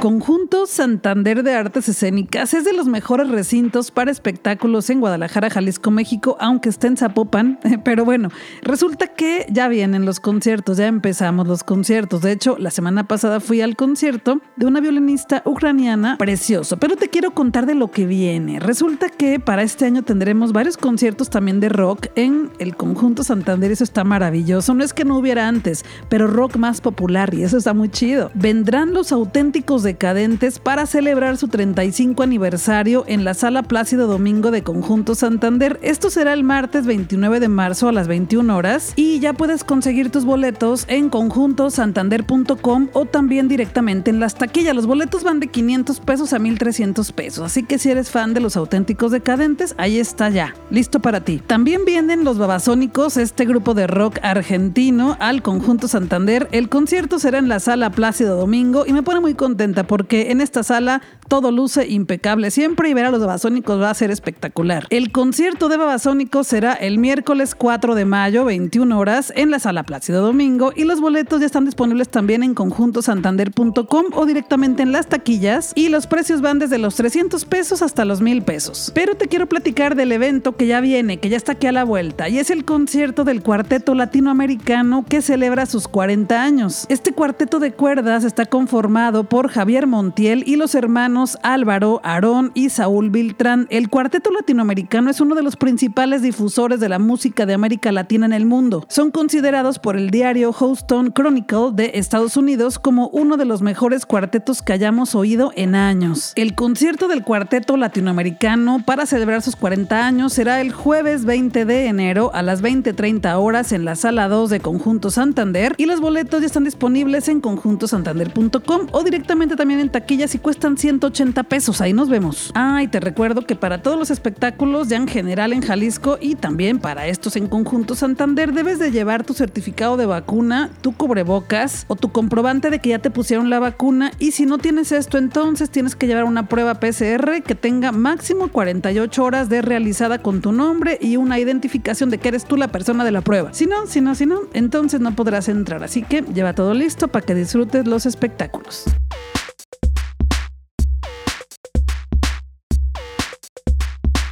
Conjunto 0.01 0.67
Santander 0.67 1.43
de 1.43 1.55
Artes 1.55 1.89
Escénicas 1.89 2.53
es 2.53 2.65
de 2.65 2.75
los 2.75 2.87
mejores 2.87 3.29
recintos 3.29 3.91
para 3.91 4.11
espectáculos 4.11 4.91
en 4.91 5.01
Guadalajara, 5.01 5.49
Jalisco, 5.49 5.91
México, 5.91 6.37
aunque 6.39 6.69
esté 6.69 6.89
en 6.89 6.99
Zapopan. 6.99 7.59
Pero 7.85 8.05
bueno, 8.05 8.29
resulta 8.63 9.09
que 9.09 9.47
ya 9.49 9.69
vienen 9.69 10.05
los 10.05 10.21
conciertos, 10.21 10.77
ya 10.77 10.87
empezamos 10.87 11.49
los 11.49 11.65
conciertos. 11.65 12.21
De 12.21 12.33
hecho, 12.33 12.57
la 12.59 12.71
semana 12.71 13.09
pasada 13.09 13.41
fui 13.41 13.63
al 13.63 13.75
concierto 13.75 14.41
de 14.57 14.67
una 14.67 14.81
violinista 14.81 15.43
ucraniana 15.47 16.19
precioso. 16.19 16.77
Pero 16.77 16.97
te 16.97 17.09
quiero 17.09 17.33
contar 17.33 17.65
de 17.65 17.75
lo 17.75 17.91
que 17.91 18.07
viene. 18.07 18.61
Resulta 18.61 19.09
que 19.09 19.41
para 19.41 19.63
este 19.63 19.87
año 19.87 20.03
tendremos 20.03 20.53
varios 20.53 20.77
conciertos 20.77 21.31
también 21.31 21.59
de 21.59 21.71
rock 21.71 22.09
en 22.17 22.51
el 22.59 22.77
Conjunto 22.77 23.25
Santander. 23.25 23.73
Eso 23.73 23.85
está 23.85 24.05
maravilloso. 24.05 24.75
No 24.75 24.85
es 24.85 24.93
que 24.93 25.07
no 25.07 25.17
hubiera 25.17 25.49
antes, 25.49 25.85
pero 26.11 26.27
rock 26.27 26.57
más 26.57 26.83
popular 26.83 27.33
y 27.33 27.43
eso 27.43 27.57
está 27.57 27.73
muy 27.73 27.89
chido. 27.89 28.31
Vendrán 28.35 28.93
los 28.93 29.11
auténticos 29.11 29.87
decadentes 29.97 30.59
para 30.59 30.85
celebrar 30.85 31.39
su 31.39 31.49
35 31.49 32.23
aniversario 32.23 33.05
en 33.07 33.25
la 33.25 33.33
Sala 33.33 33.63
Plácido 33.63 34.07
Domingo 34.07 34.51
de 34.51 34.63
Conjunto 34.63 35.15
Santander. 35.15 35.79
Esto 35.81 36.11
será 36.11 36.35
el 36.35 36.45
martes 36.45 36.85
29 36.85 37.41
de 37.41 37.49
marzo 37.49 37.89
a 37.89 37.93
las 37.93 38.07
21 38.07 38.55
horas 38.55 38.93
y 38.95 39.21
ya 39.21 39.33
puedes 39.33 39.65
conseguir 39.65 40.11
tus 40.11 40.27
boletos 40.27 40.85
en 40.89 41.09
conjuntosantander.com 41.09 42.89
o 42.93 43.07
también 43.07 43.49
directamente 43.49 44.11
en 44.11 44.21
las 44.21 44.35
taquillas. 44.35 44.77
Los 44.77 44.87
boletos 44.87 45.25
van 45.25 45.41
de 45.41 45.47
500 45.47 46.01
pesos 46.01 46.35
a 46.35 46.39
1300 46.39 47.13
pesos, 47.13 47.47
así 47.47 47.63
que 47.63 47.79
si 47.79 47.91
eres 47.91 48.11
fan 48.11 48.35
de 48.35 48.41
los 48.41 48.59
auténticos 48.59 49.13
decadentes, 49.13 49.75
ahí 49.79 49.99
está 49.99 50.29
ya, 50.29 50.55
listo 50.71 51.01
para 51.01 51.21
ti. 51.23 51.41
También 51.47 51.87
vienen 51.87 52.23
los 52.23 52.37
Babasónicos, 52.37 53.17
este 53.17 53.47
grupo 53.47 53.73
de 53.73 53.87
rock 53.87 54.19
argentino, 54.23 55.17
al 55.21 55.41
Conjunto 55.41 55.89
Santander. 55.89 56.49
El 56.53 56.69
concierto 56.69 57.19
será 57.19 57.39
en 57.39 57.49
la 57.49 57.61
Sala 57.61 57.89
Plácido 57.89 58.37
Domingo 58.37 58.85
y 58.87 58.93
me 58.93 59.03
pone 59.03 59.21
muy 59.21 59.33
contento 59.33 59.76
porque 59.85 60.31
en 60.31 60.41
esta 60.41 60.63
sala 60.63 61.03
todo 61.29 61.51
luce 61.51 61.87
impecable 61.89 62.51
siempre 62.51 62.89
y 62.89 62.95
ver 62.95 63.05
a 63.05 63.11
los 63.11 63.21
babasónicos 63.21 63.81
va 63.81 63.91
a 63.91 63.95
ser 63.95 64.11
espectacular. 64.11 64.87
El 64.91 65.13
concierto 65.13 65.69
de 65.69 65.77
babasónicos 65.77 66.47
será 66.47 66.73
el 66.73 66.99
miércoles 66.99 67.55
4 67.55 67.95
de 67.95 68.05
mayo, 68.05 68.45
21 68.45 68.99
horas, 68.99 69.33
en 69.37 69.51
la 69.51 69.59
sala 69.59 69.83
Plácido 69.85 70.23
Domingo 70.23 70.73
y 70.75 70.85
los 70.85 71.01
boletos 71.01 71.41
ya 71.41 71.47
están 71.47 71.65
disponibles 71.65 72.09
también 72.09 72.43
en 72.43 72.55
conjuntosantander.com 72.55 74.07
o 74.13 74.27
directamente 74.27 74.83
en 74.83 74.93
las 74.93 75.09
taquillas 75.09 75.73
y 75.75 75.89
los 75.89 76.07
precios 76.07 76.41
van 76.41 76.59
desde 76.59 76.79
los 76.79 76.95
300 76.95 77.45
pesos 77.45 77.83
hasta 77.83 78.05
los 78.05 78.21
1000 78.21 78.43
pesos. 78.43 78.93
Pero 78.95 79.17
te 79.17 79.29
quiero 79.29 79.47
platicar 79.47 79.95
del 79.97 80.13
evento 80.13 80.57
que 80.57 80.67
ya 80.67 80.81
viene, 80.81 81.19
que 81.19 81.29
ya 81.29 81.37
está 81.37 81.53
aquí 81.53 81.67
a 81.67 81.73
la 81.73 81.85
vuelta 81.85 82.29
y 82.29 82.39
es 82.39 82.51
el 82.51 82.65
concierto 82.65 83.25
del 83.25 83.43
cuarteto 83.43 83.95
latinoamericano 83.95 85.05
que 85.09 85.23
celebra 85.23 85.67
sus 85.67 85.89
40 85.89 86.43
años. 86.43 86.87
Este 86.89 87.13
cuarteto 87.13 87.59
de 87.59 87.73
cuerdas 87.73 88.25
está 88.25 88.47
conformado 88.47 89.25
por 89.25 89.49
Javier 89.49 89.66
Montiel 89.67 90.45
y 90.47 90.55
los 90.55 90.77
hermanos 90.77 91.39
Álvaro, 91.43 92.01
Aarón 92.05 92.53
y 92.55 92.71
Saúl 92.71 93.11
Viltrán. 93.11 93.67
El 93.69 93.91
cuarteto 93.91 94.31
latinoamericano 94.31 95.11
es 95.11 95.21
uno 95.21 95.35
de 95.35 95.43
los 95.43 95.57
principales 95.57 96.23
difusores 96.23 96.79
de 96.79 96.89
la 96.89 97.01
música 97.01 97.47
de 97.47 97.55
América 97.55 97.91
Latina 97.91 98.27
en 98.27 98.33
el 98.33 98.47
mundo. 98.47 98.87
Son 98.89 99.11
considerados 99.11 99.81
por 99.81 99.97
el 99.97 100.11
diario 100.11 100.53
Houston 100.53 101.13
Chronicle 101.13 101.73
de 101.73 101.91
Estados 101.95 102.37
Unidos 102.37 102.79
como 102.79 103.09
uno 103.09 103.37
de 103.37 103.45
los 103.45 103.61
mejores 103.61 104.07
cuartetos 104.07 104.63
que 104.63 104.73
hayamos 104.73 105.17
oído 105.17 105.51
en 105.57 105.75
años. 105.75 106.33
El 106.37 106.55
concierto 106.55 107.09
del 107.09 107.25
cuarteto 107.25 107.77
latinoamericano 107.77 108.83
para 108.87 109.05
celebrar 109.05 109.43
sus 109.43 109.57
40 109.57 110.07
años 110.07 110.33
será 110.33 110.61
el 110.61 110.71
jueves 110.71 111.25
20 111.25 111.65
de 111.65 111.87
enero 111.87 112.31
a 112.35 112.43
las 112.43 112.63
20:30 112.63 113.37
horas 113.41 113.73
en 113.73 113.85
la 113.85 113.97
sala 113.97 114.29
2 114.29 114.49
de 114.49 114.61
Conjunto 114.61 115.11
Santander 115.11 115.75
y 115.77 115.87
los 115.87 116.01
boletos 116.01 116.41
ya 116.41 116.47
están 116.47 116.63
disponibles 116.63 117.27
en 117.29 117.41
conjuntosantander.com 117.41 118.87
o 118.93 119.03
directamente 119.03 119.56
también 119.57 119.81
en 119.81 119.89
taquillas 119.89 120.35
y 120.35 120.39
cuestan 120.39 120.77
180 120.77 121.43
pesos. 121.45 121.81
Ahí 121.81 121.93
nos 121.93 122.09
vemos. 122.09 122.53
Ah, 122.55 122.83
y 122.83 122.89
te 122.89 123.01
recuerdo 123.01 123.43
que 123.43 123.57
para 123.57 123.83
todos 123.83 123.99
los 123.99 124.11
espectáculos, 124.11 124.89
ya 124.89 124.97
en 124.97 125.09
general 125.09 125.53
en 125.53 125.63
Jalisco 125.63 126.19
y 126.21 126.35
también 126.35 126.79
para 126.79 127.07
estos 127.07 127.37
en 127.37 127.47
conjunto 127.49 127.95
Santander, 127.95 128.53
debes 128.53 128.79
de 128.79 128.91
llevar 128.91 129.25
tu 129.25 129.35
certificado 129.35 129.97
de 129.97 130.07
vacuna, 130.07 130.71
tu 130.81 130.93
cubrebocas 130.93 131.85
o 131.89 131.97
tu 131.97 132.13
comprobante 132.13 132.71
de 132.71 132.79
que 132.79 132.91
ya 132.91 132.99
te 132.99 133.11
pusieron 133.11 133.51
la 133.51 133.59
vacuna. 133.59 134.13
Y 134.19 134.33
si 134.33 134.47
no 134.47 134.59
tienes 134.59 134.93
esto, 134.93 135.19
entonces 135.19 135.71
tienes 135.71 135.97
que 135.97 136.07
llevar 136.07 136.25
una 136.25 136.49
prueba 136.49 136.75
PCR 136.75 137.43
que 137.43 137.55
tenga 137.55 137.93
máximo 137.93 138.49
48 138.49 139.25
horas 139.25 139.49
de 139.49 139.63
realizada 139.63 140.23
con 140.23 140.41
tu 140.41 140.53
nombre 140.53 140.99
y 141.01 141.17
una 141.17 141.39
identificación 141.39 142.11
de 142.11 142.19
que 142.19 142.29
eres 142.29 142.45
tú 142.45 142.57
la 142.57 142.69
persona 142.69 143.05
de 143.05 143.13
la 143.13 143.21
prueba. 143.21 143.53
Si 143.53 143.67
no, 143.67 143.87
si 143.87 144.01
no, 144.01 144.15
si 144.15 144.27
no, 144.27 144.41
entonces 144.53 145.01
no 145.01 145.15
podrás 145.15 145.49
entrar. 145.49 145.83
Así 145.83 146.03
que 146.03 146.23
lleva 146.23 146.55
todo 146.55 146.75
listo 146.75 147.09
para 147.09 147.25
que 147.25 147.35
disfrutes 147.35 147.87
los 147.87 148.07
espectáculos. 148.07 148.85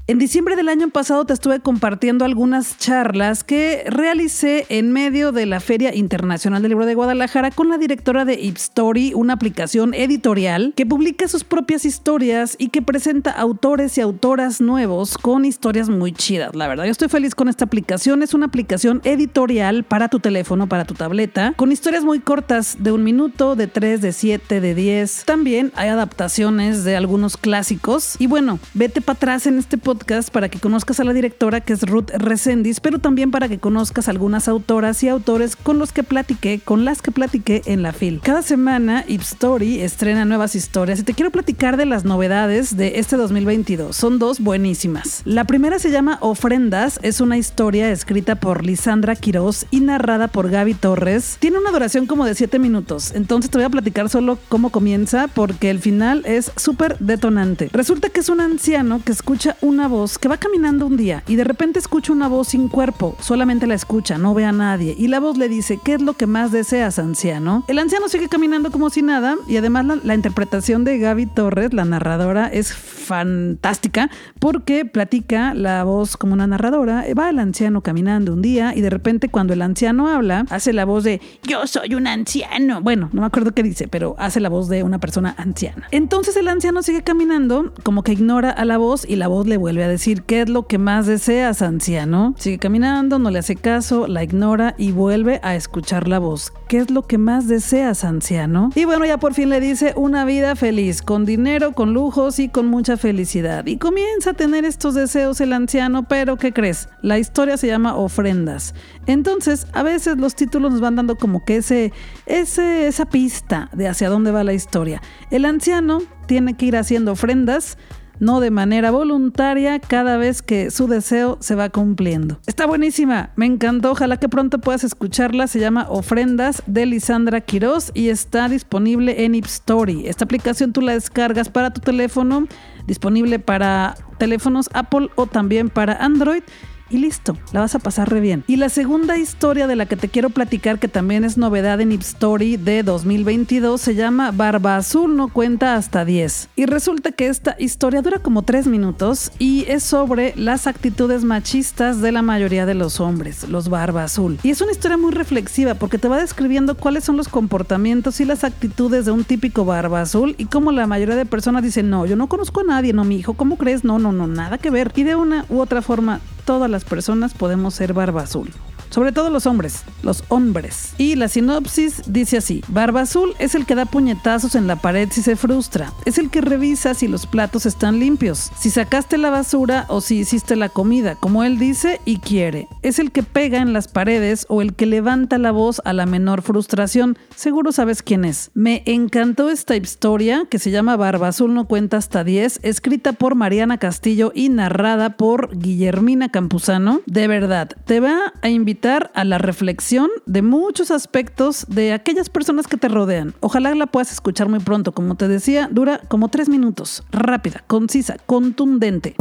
En 0.07 0.19
diciembre 0.19 0.55
del 0.55 0.69
año 0.69 0.91
pasado 0.91 1.25
te 1.25 1.33
estuve 1.33 1.61
compartiendo 1.61 2.27
algunas 2.27 2.77
charlas 2.77 3.43
que 3.43 3.85
realicé 3.87 4.67
en 4.69 4.93
medio 4.93 5.33
de 5.33 5.47
la 5.47 5.61
Feria 5.61 5.95
Internacional 5.95 6.61
del 6.61 6.73
Libro 6.73 6.85
de 6.85 6.95
Guadalajara 6.95 7.51
con 7.51 7.71
la 7.71 7.79
directora 7.79 8.27
de 8.27 8.35
Ipstory, 8.35 9.15
una 9.15 9.33
aplicación 9.33 9.95
editorial 9.95 10.75
que 10.77 10.85
publica 10.85 11.27
sus 11.27 11.43
propias 11.43 11.87
historias 11.87 12.55
y 12.59 12.69
que 12.69 12.83
presenta 12.83 13.31
autores 13.31 13.97
y 13.97 14.03
autoras 14.03 14.61
nuevos 14.61 15.17
con 15.17 15.47
historias 15.47 15.89
muy 15.89 16.13
chidas. 16.13 16.55
La 16.55 16.69
verdad, 16.69 16.85
yo 16.85 16.91
estoy 16.91 17.09
feliz 17.09 17.35
con 17.35 17.49
esta 17.49 17.65
aplicación. 17.65 18.23
Es 18.23 18.35
una 18.35 18.45
aplicación 18.45 19.01
editorial 19.05 19.85
para 19.85 20.11
tu 20.11 20.21
teléfono, 20.21 20.69
para 20.69 20.85
tu 20.85 20.93
tableta, 20.93 21.55
con 21.57 21.73
historias 21.73 22.05
muy 22.05 22.21
cortas 22.21 22.77
de 22.79 22.93
un 22.93 23.05
minuto, 23.05 23.57
de 23.57 23.69
tres, 23.69 24.03
de 24.03 24.13
siete, 24.13 24.61
de 24.61 24.75
diez. 24.75 25.25
También 25.25 25.73
hay 25.77 25.89
adaptaciones 25.89 26.85
de 26.85 26.95
algunos 26.95 27.39
clásicos. 27.39 28.17
Y 28.19 28.27
bueno, 28.27 28.59
vete 28.75 29.01
para 29.01 29.17
atrás 29.17 29.47
en 29.47 29.57
este 29.57 29.79
podcast 29.79 29.94
para 30.33 30.49
que 30.49 30.59
conozcas 30.59 31.01
a 31.01 31.05
la 31.05 31.13
directora 31.13 31.61
que 31.61 31.73
es 31.73 31.83
Ruth 31.83 32.11
Resendis, 32.15 32.81
pero 32.81 32.99
también 32.99 33.31
para 33.31 33.49
que 33.49 33.59
conozcas 33.59 34.09
algunas 34.09 34.49
autoras 34.49 35.03
y 35.03 35.09
autores 35.09 35.57
con 35.57 35.79
los 35.79 35.93
que 35.93 36.03
platiqué, 36.03 36.61
con 36.65 36.85
las 36.85 37.03
que 37.03 37.11
platiqué 37.11 37.63
en 37.67 37.83
la 37.83 37.93
FIL. 37.93 38.21
Cada 38.23 38.43
semana 38.43 39.05
Story 39.09 39.81
estrena 39.81 40.25
nuevas 40.25 40.55
historias 40.55 41.01
y 41.01 41.03
te 41.03 41.15
quiero 41.15 41.31
platicar 41.31 41.77
de 41.77 41.87
las 41.87 42.05
novedades 42.05 42.77
de 42.77 42.99
este 42.99 43.17
2022. 43.17 43.97
Son 43.97 44.19
dos 44.19 44.41
buenísimas. 44.41 45.23
La 45.25 45.45
primera 45.45 45.79
se 45.79 45.91
llama 45.91 46.19
Ofrendas, 46.21 46.99
es 47.03 47.21
una 47.21 47.39
historia 47.39 47.91
escrita 47.91 48.37
por 48.37 48.65
Lisandra 48.65 49.17
Quiroz 49.17 49.67
y 49.71 49.81
narrada 49.81 50.29
por 50.29 50.51
Gaby 50.51 50.75
Torres. 50.75 51.37
Tiene 51.41 51.59
una 51.59 51.71
duración 51.71 52.07
como 52.07 52.25
de 52.25 52.35
7 52.35 52.59
minutos, 52.59 53.13
entonces 53.15 53.51
te 53.51 53.59
voy 53.59 53.65
a 53.65 53.71
platicar 53.71 54.09
solo 54.09 54.39
cómo 54.49 54.71
comienza 54.71 55.29
porque 55.29 55.71
el 55.71 55.81
final 55.81 56.23
es 56.27 56.53
súper 56.57 56.99
detonante. 56.99 57.71
Resulta 57.73 58.09
que 58.09 58.21
es 58.21 58.29
un 58.29 58.41
anciano 58.41 59.01
que 59.05 59.13
escucha 59.13 59.57
una 59.61 59.84
voz 59.89 60.19
que 60.19 60.29
va 60.29 60.37
caminando 60.37 60.87
un 60.87 60.97
día 60.97 61.23
y 61.27 61.37
de 61.37 61.45
repente 61.45 61.79
escucha 61.79 62.13
una 62.13 62.29
voz 62.29 62.49
sin 62.49 62.69
cuerpo, 62.69 63.17
solamente 63.21 63.67
la 63.67 63.75
escucha, 63.75 64.19
no 64.19 64.35
ve 64.35 64.45
a 64.45 64.53
nadie, 64.53 64.95
y 64.99 65.09
la 65.09 65.21
voz 65.21 65.37
le 65.37 65.49
dice, 65.49 65.79
¿qué 65.83 65.95
es 65.95 66.03
lo 66.03 66.15
que 66.15 66.27
más 66.27 66.53
deseas, 66.53 66.99
anciano? 66.99 67.65
El 67.69 67.79
anciano 67.79 68.09
sigue 68.09 68.29
caminando 68.29 68.71
como 68.71 68.91
si 68.91 69.03
nada, 69.03 69.37
y 69.49 69.57
además 69.57 70.01
la, 70.03 70.15
interpretación 70.15 70.85
de 70.85 70.99
Gaby 70.99 71.27
Torres, 71.27 71.75
la 71.75 71.85
narradora, 71.85 72.47
es 72.47 72.73
fantástica 72.73 74.11
porque 74.39 74.85
platica 74.85 75.55
la 75.55 75.85
voz 75.85 76.17
como 76.17 76.35
una 76.35 76.47
narradora, 76.47 77.05
va 77.19 77.31
el 77.31 77.39
anciano 77.39 77.83
caminando 77.83 78.33
un 78.33 78.43
día 78.43 78.73
y 78.75 78.81
de 78.81 78.91
repente 78.91 79.29
cuando 79.29 79.53
el 79.53 79.63
anciano 79.63 80.09
habla, 80.09 80.47
hace 80.51 80.73
la 80.73 80.85
voz 80.85 81.05
de, 81.05 81.21
yo 81.43 81.67
soy 81.67 81.95
un 81.95 82.07
anciano. 82.07 82.81
Bueno, 82.81 83.11
no 83.13 83.21
me 83.21 83.27
acuerdo 83.27 83.53
qué 83.53 83.63
dice, 83.63 83.89
pero 83.89 84.15
hace 84.19 84.41
la 84.41 84.49
voz 84.49 84.69
de 84.69 84.83
una 84.83 84.99
persona 84.99 85.35
anciana. 85.37 85.89
Entonces 85.91 86.37
el 86.37 86.49
anciano 86.49 86.83
sigue 86.83 87.03
caminando, 87.03 87.73
como 87.83 88.03
que 88.03 88.13
ignora 88.13 88.51
a 88.51 88.65
la 88.65 88.79
voz 88.79 89.05
y 89.09 89.17
la 89.17 89.29
voz 89.29 89.47
le 89.47 89.57
vuelve 89.57 89.74
vuelve 89.75 89.87
a 89.87 89.89
decir, 89.89 90.23
¿qué 90.23 90.43
es 90.43 90.49
lo 90.49 90.69
que 90.69 90.79
más 90.79 91.07
deseas, 91.07 91.61
anciano? 91.61 92.33
Sigue 92.39 92.59
caminando, 92.59 93.19
no 93.19 93.29
le 93.31 93.41
hace 93.41 93.57
caso, 93.57 94.07
la 94.07 94.23
ignora 94.23 94.77
y 94.79 94.93
vuelve 94.93 95.41
a 95.43 95.57
escuchar 95.57 96.07
la 96.07 96.21
voz. 96.21 96.53
¿Qué 96.69 96.79
es 96.79 96.93
lo 96.93 97.03
que 97.03 97.19
más 97.19 97.49
deseas, 97.49 98.05
anciano? 98.05 98.71
Y 98.77 98.85
bueno, 98.85 99.05
ya 99.05 99.19
por 99.19 99.35
fin 99.35 99.49
le 99.49 99.59
dice 99.59 99.93
una 99.97 100.25
vida 100.25 100.55
feliz, 100.55 101.03
con 101.03 101.25
dinero, 101.25 101.73
con 101.73 101.93
lujos 101.93 102.39
y 102.39 102.49
con 102.49 102.69
mucha 102.69 102.97
felicidad. 102.97 103.67
Y 103.67 103.79
comienza 103.79 104.31
a 104.31 104.35
tener 104.35 104.65
estos 104.65 104.95
deseos 104.95 105.41
el 105.41 105.53
anciano, 105.53 106.07
pero 106.07 106.37
¿qué 106.37 106.53
crees? 106.53 106.89
La 107.03 107.19
historia 107.19 107.57
se 107.57 107.67
llama 107.67 107.97
Ofrendas. 107.97 108.77
Entonces, 109.07 109.67
a 109.73 109.83
veces 109.83 110.19
los 110.19 110.37
títulos 110.37 110.71
nos 110.71 110.81
van 110.81 110.95
dando 110.95 111.17
como 111.17 111.45
que 111.45 111.57
ese, 111.57 111.93
ese, 112.27 112.87
esa 112.87 113.07
pista 113.07 113.71
de 113.73 113.89
hacia 113.89 114.09
dónde 114.09 114.31
va 114.31 114.45
la 114.45 114.53
historia. 114.53 115.03
El 115.33 115.45
anciano 115.45 115.99
tiene 116.29 116.55
que 116.55 116.67
ir 116.67 116.77
haciendo 116.77 117.11
ofrendas 117.11 117.77
no 118.21 118.41
de 118.41 118.51
manera 118.51 118.91
voluntaria 118.91 119.79
cada 119.79 120.17
vez 120.17 120.43
que 120.43 120.71
su 120.71 120.87
deseo 120.87 121.39
se 121.41 121.55
va 121.55 121.69
cumpliendo. 121.71 122.39
Está 122.47 122.67
buenísima, 122.67 123.31
me 123.37 123.47
encantó, 123.47 123.93
ojalá 123.93 124.19
que 124.19 124.29
pronto 124.29 124.59
puedas 124.59 124.85
escucharla, 124.85 125.47
se 125.47 125.61
llama 125.61 125.87
Ofrendas 125.89 126.63
de 126.67 126.87
Lisandra 126.87 127.41
Quiroz 127.41 127.91
y 127.95 128.09
está 128.09 128.49
disponible 128.49 129.25
en 129.25 129.35
Ipstory. 129.35 130.07
Esta 130.07 130.25
aplicación 130.25 130.73
tú 130.73 130.81
la 130.81 130.93
descargas 130.93 131.49
para 131.49 131.73
tu 131.73 131.81
teléfono, 131.81 132.47
disponible 132.87 133.39
para 133.39 133.97
teléfonos 134.19 134.71
Apple 134.73 135.09
o 135.17 135.27
también 135.27 135.69
para 135.69 135.95
Android 135.95 136.43
y 136.91 136.99
listo, 136.99 137.37
la 137.53 137.61
vas 137.61 137.75
a 137.75 137.79
pasar 137.79 138.11
re 138.11 138.21
bien. 138.21 138.45
Y 138.47 138.57
la 138.57 138.69
segunda 138.69 139.17
historia 139.17 139.67
de 139.67 139.77
la 139.77 139.87
que 139.87 139.97
te 139.97 140.09
quiero 140.09 140.31
platicar, 140.31 140.79
que 140.79 140.89
también 140.89 141.25
es 141.25 141.37
novedad 141.37 141.81
en 141.81 141.93
Ip 141.93 142.03
Story 142.03 142.57
de 142.57 142.83
2022, 142.83 143.81
se 143.81 143.95
llama 143.95 144.31
Barba 144.31 144.77
Azul 144.77 145.17
no 145.17 145.29
cuenta 145.29 145.77
hasta 145.77 146.05
10. 146.05 146.51
Y 146.57 146.67
resulta 146.67 147.13
que 147.13 147.29
esta 147.29 147.57
historia 147.59 148.03
dura 148.03 148.19
como 148.19 148.43
3 148.43 148.67
minutos 148.67 149.33
y 149.39 149.65
es 149.69 149.83
sobre 149.83 150.35
las 150.37 150.67
actitudes 150.67 151.25
machistas 151.25 152.01
de 152.01 152.13
la 152.13 152.23
mayoría 152.23 152.67
de 152.67 152.75
los 152.75 153.01
hombres, 153.01 153.49
los 153.49 153.69
Barba 153.69 154.05
Azul. 154.05 154.39
Y 154.43 154.51
es 154.51 154.61
una 154.61 154.73
historia 154.73 154.97
muy 154.97 155.13
reflexiva 155.13 155.75
porque 155.75 155.99
te 155.99 156.09
va 156.09 156.19
describiendo 156.19 156.77
cuáles 156.77 157.05
son 157.05 157.17
los 157.17 157.29
comportamientos 157.29 158.21
y 158.21 158.25
las 158.25 158.45
actitudes 158.45 159.05
de 159.05 159.11
un 159.11 159.25
típico 159.25 159.65
Barba 159.65 160.03
Azul 160.03 160.35
y 160.39 160.47
cómo 160.47 160.73
la 160.73 160.87
mayoría 160.87 161.17
de 161.17 161.27
personas 161.27 161.63
dicen, 161.63 161.91
no, 161.91 162.07
yo 162.07 162.17
no 162.17 162.29
conozco 162.29 162.61
a 162.61 162.65
nadie, 162.65 162.93
no, 162.93 163.05
mi 163.05 163.17
hijo, 163.17 163.35
¿cómo 163.35 163.57
crees? 163.57 163.85
No, 163.85 163.99
no, 163.99 164.13
no, 164.13 164.27
nada 164.27 164.59
que 164.59 164.71
ver. 164.71 164.93
Y 164.97 165.05
de 165.05 165.15
una 165.15 165.47
u 165.49 165.61
otra 165.61 165.83
forma, 165.83 166.21
todas 166.45 166.71
las 166.71 166.85
personas 166.85 167.35
podemos 167.35 167.75
ser 167.75 167.93
barba 167.93 168.23
azul 168.23 168.51
sobre 168.91 169.13
todo 169.13 169.31
los 169.31 169.47
hombres, 169.47 169.85
los 170.03 170.25
hombres. 170.29 170.95
Y 170.99 171.17
la 171.17 171.29
sinopsis 171.29 172.03
dice 172.07 172.39
así, 172.39 172.63
Barba 172.69 173.03
Azul 173.03 173.35
es 173.39 173.55
el 173.55 173.67
que 173.67 173.75
da 173.75 173.85
puñetazos 173.85 174.55
en 174.55 174.67
la 174.67 174.77
pared 174.77 175.09
si 175.11 175.23
se 175.23 175.37
frustra, 175.37 175.93
es 176.05 176.19
el 176.19 176.31
que 176.31 176.41
revisa 176.41 176.95
si 176.95 177.09
los 177.09 177.27
platos 177.27 177.67
están 177.67 177.99
limpios, 177.99 178.51
si 178.59 178.71
sacaste 178.71 179.19
la 179.19 179.31
basura 179.31 179.87
o 179.89 180.01
si 180.01 180.19
hiciste 180.19 180.57
la 180.57 180.69
comida, 180.69 181.17
como 181.17 181.45
él 181.45 181.59
dice 181.59 182.01
y 182.05 182.19
quiere, 182.19 182.69
es 182.83 182.99
el 182.99 183.13
que 183.13 183.23
pega 183.23 183.59
en 183.59 183.73
las 183.73 183.89
paredes 183.89 184.47
o 184.49 184.63
el 184.63 184.75
que 184.75 184.87
levanta 184.87 185.39
la 185.39 185.51
voz 185.51 185.81
a 185.85 185.93
la 185.93 186.07
menor 186.07 186.43
frustración, 186.43 187.19
seguro 187.35 187.73
sabes 187.73 188.03
quién 188.03 188.25
es. 188.25 188.51
Me 188.55 188.83
encantó 188.87 189.51
esta 189.51 189.77
historia 189.77 190.47
que 190.49 190.59
se 190.59 190.71
llama 190.71 190.97
Barba 190.97 191.29
Azul 191.29 191.55
no 191.55 191.67
cuenta 191.67 191.97
hasta 191.97 192.25
10, 192.25 192.61
escrita 192.63 193.13
por 193.13 193.35
Mariana 193.35 193.79
Castillo 193.79 194.33
y 194.35 194.49
narrada 194.49 195.17
por 195.17 195.57
Guillermina 195.57 196.31
Campuzano. 196.31 197.01
De 197.07 197.29
verdad, 197.29 197.71
te 197.85 198.01
va 198.01 198.33
a 198.43 198.49
invitar 198.49 198.84
a 198.85 199.25
la 199.25 199.39
reflexión 199.39 200.11
de 200.27 200.43
muchos 200.43 200.91
aspectos 200.91 201.65
de 201.69 201.95
aquellas 201.95 202.29
personas 202.29 202.67
que 202.67 202.77
te 202.77 202.89
rodean. 202.89 203.35
Ojalá 203.41 203.75
la 203.75 203.87
puedas 203.87 204.13
escuchar 204.13 204.49
muy 204.49 204.59
pronto. 204.59 204.93
Como 204.93 205.15
te 205.15 205.27
decía, 205.27 205.69
dura 205.73 206.01
como 206.09 206.29
tres 206.29 206.51
minutos. 206.51 207.03
Rápida, 207.11 207.65
concisa, 207.67 208.17
contundente. 208.27 209.15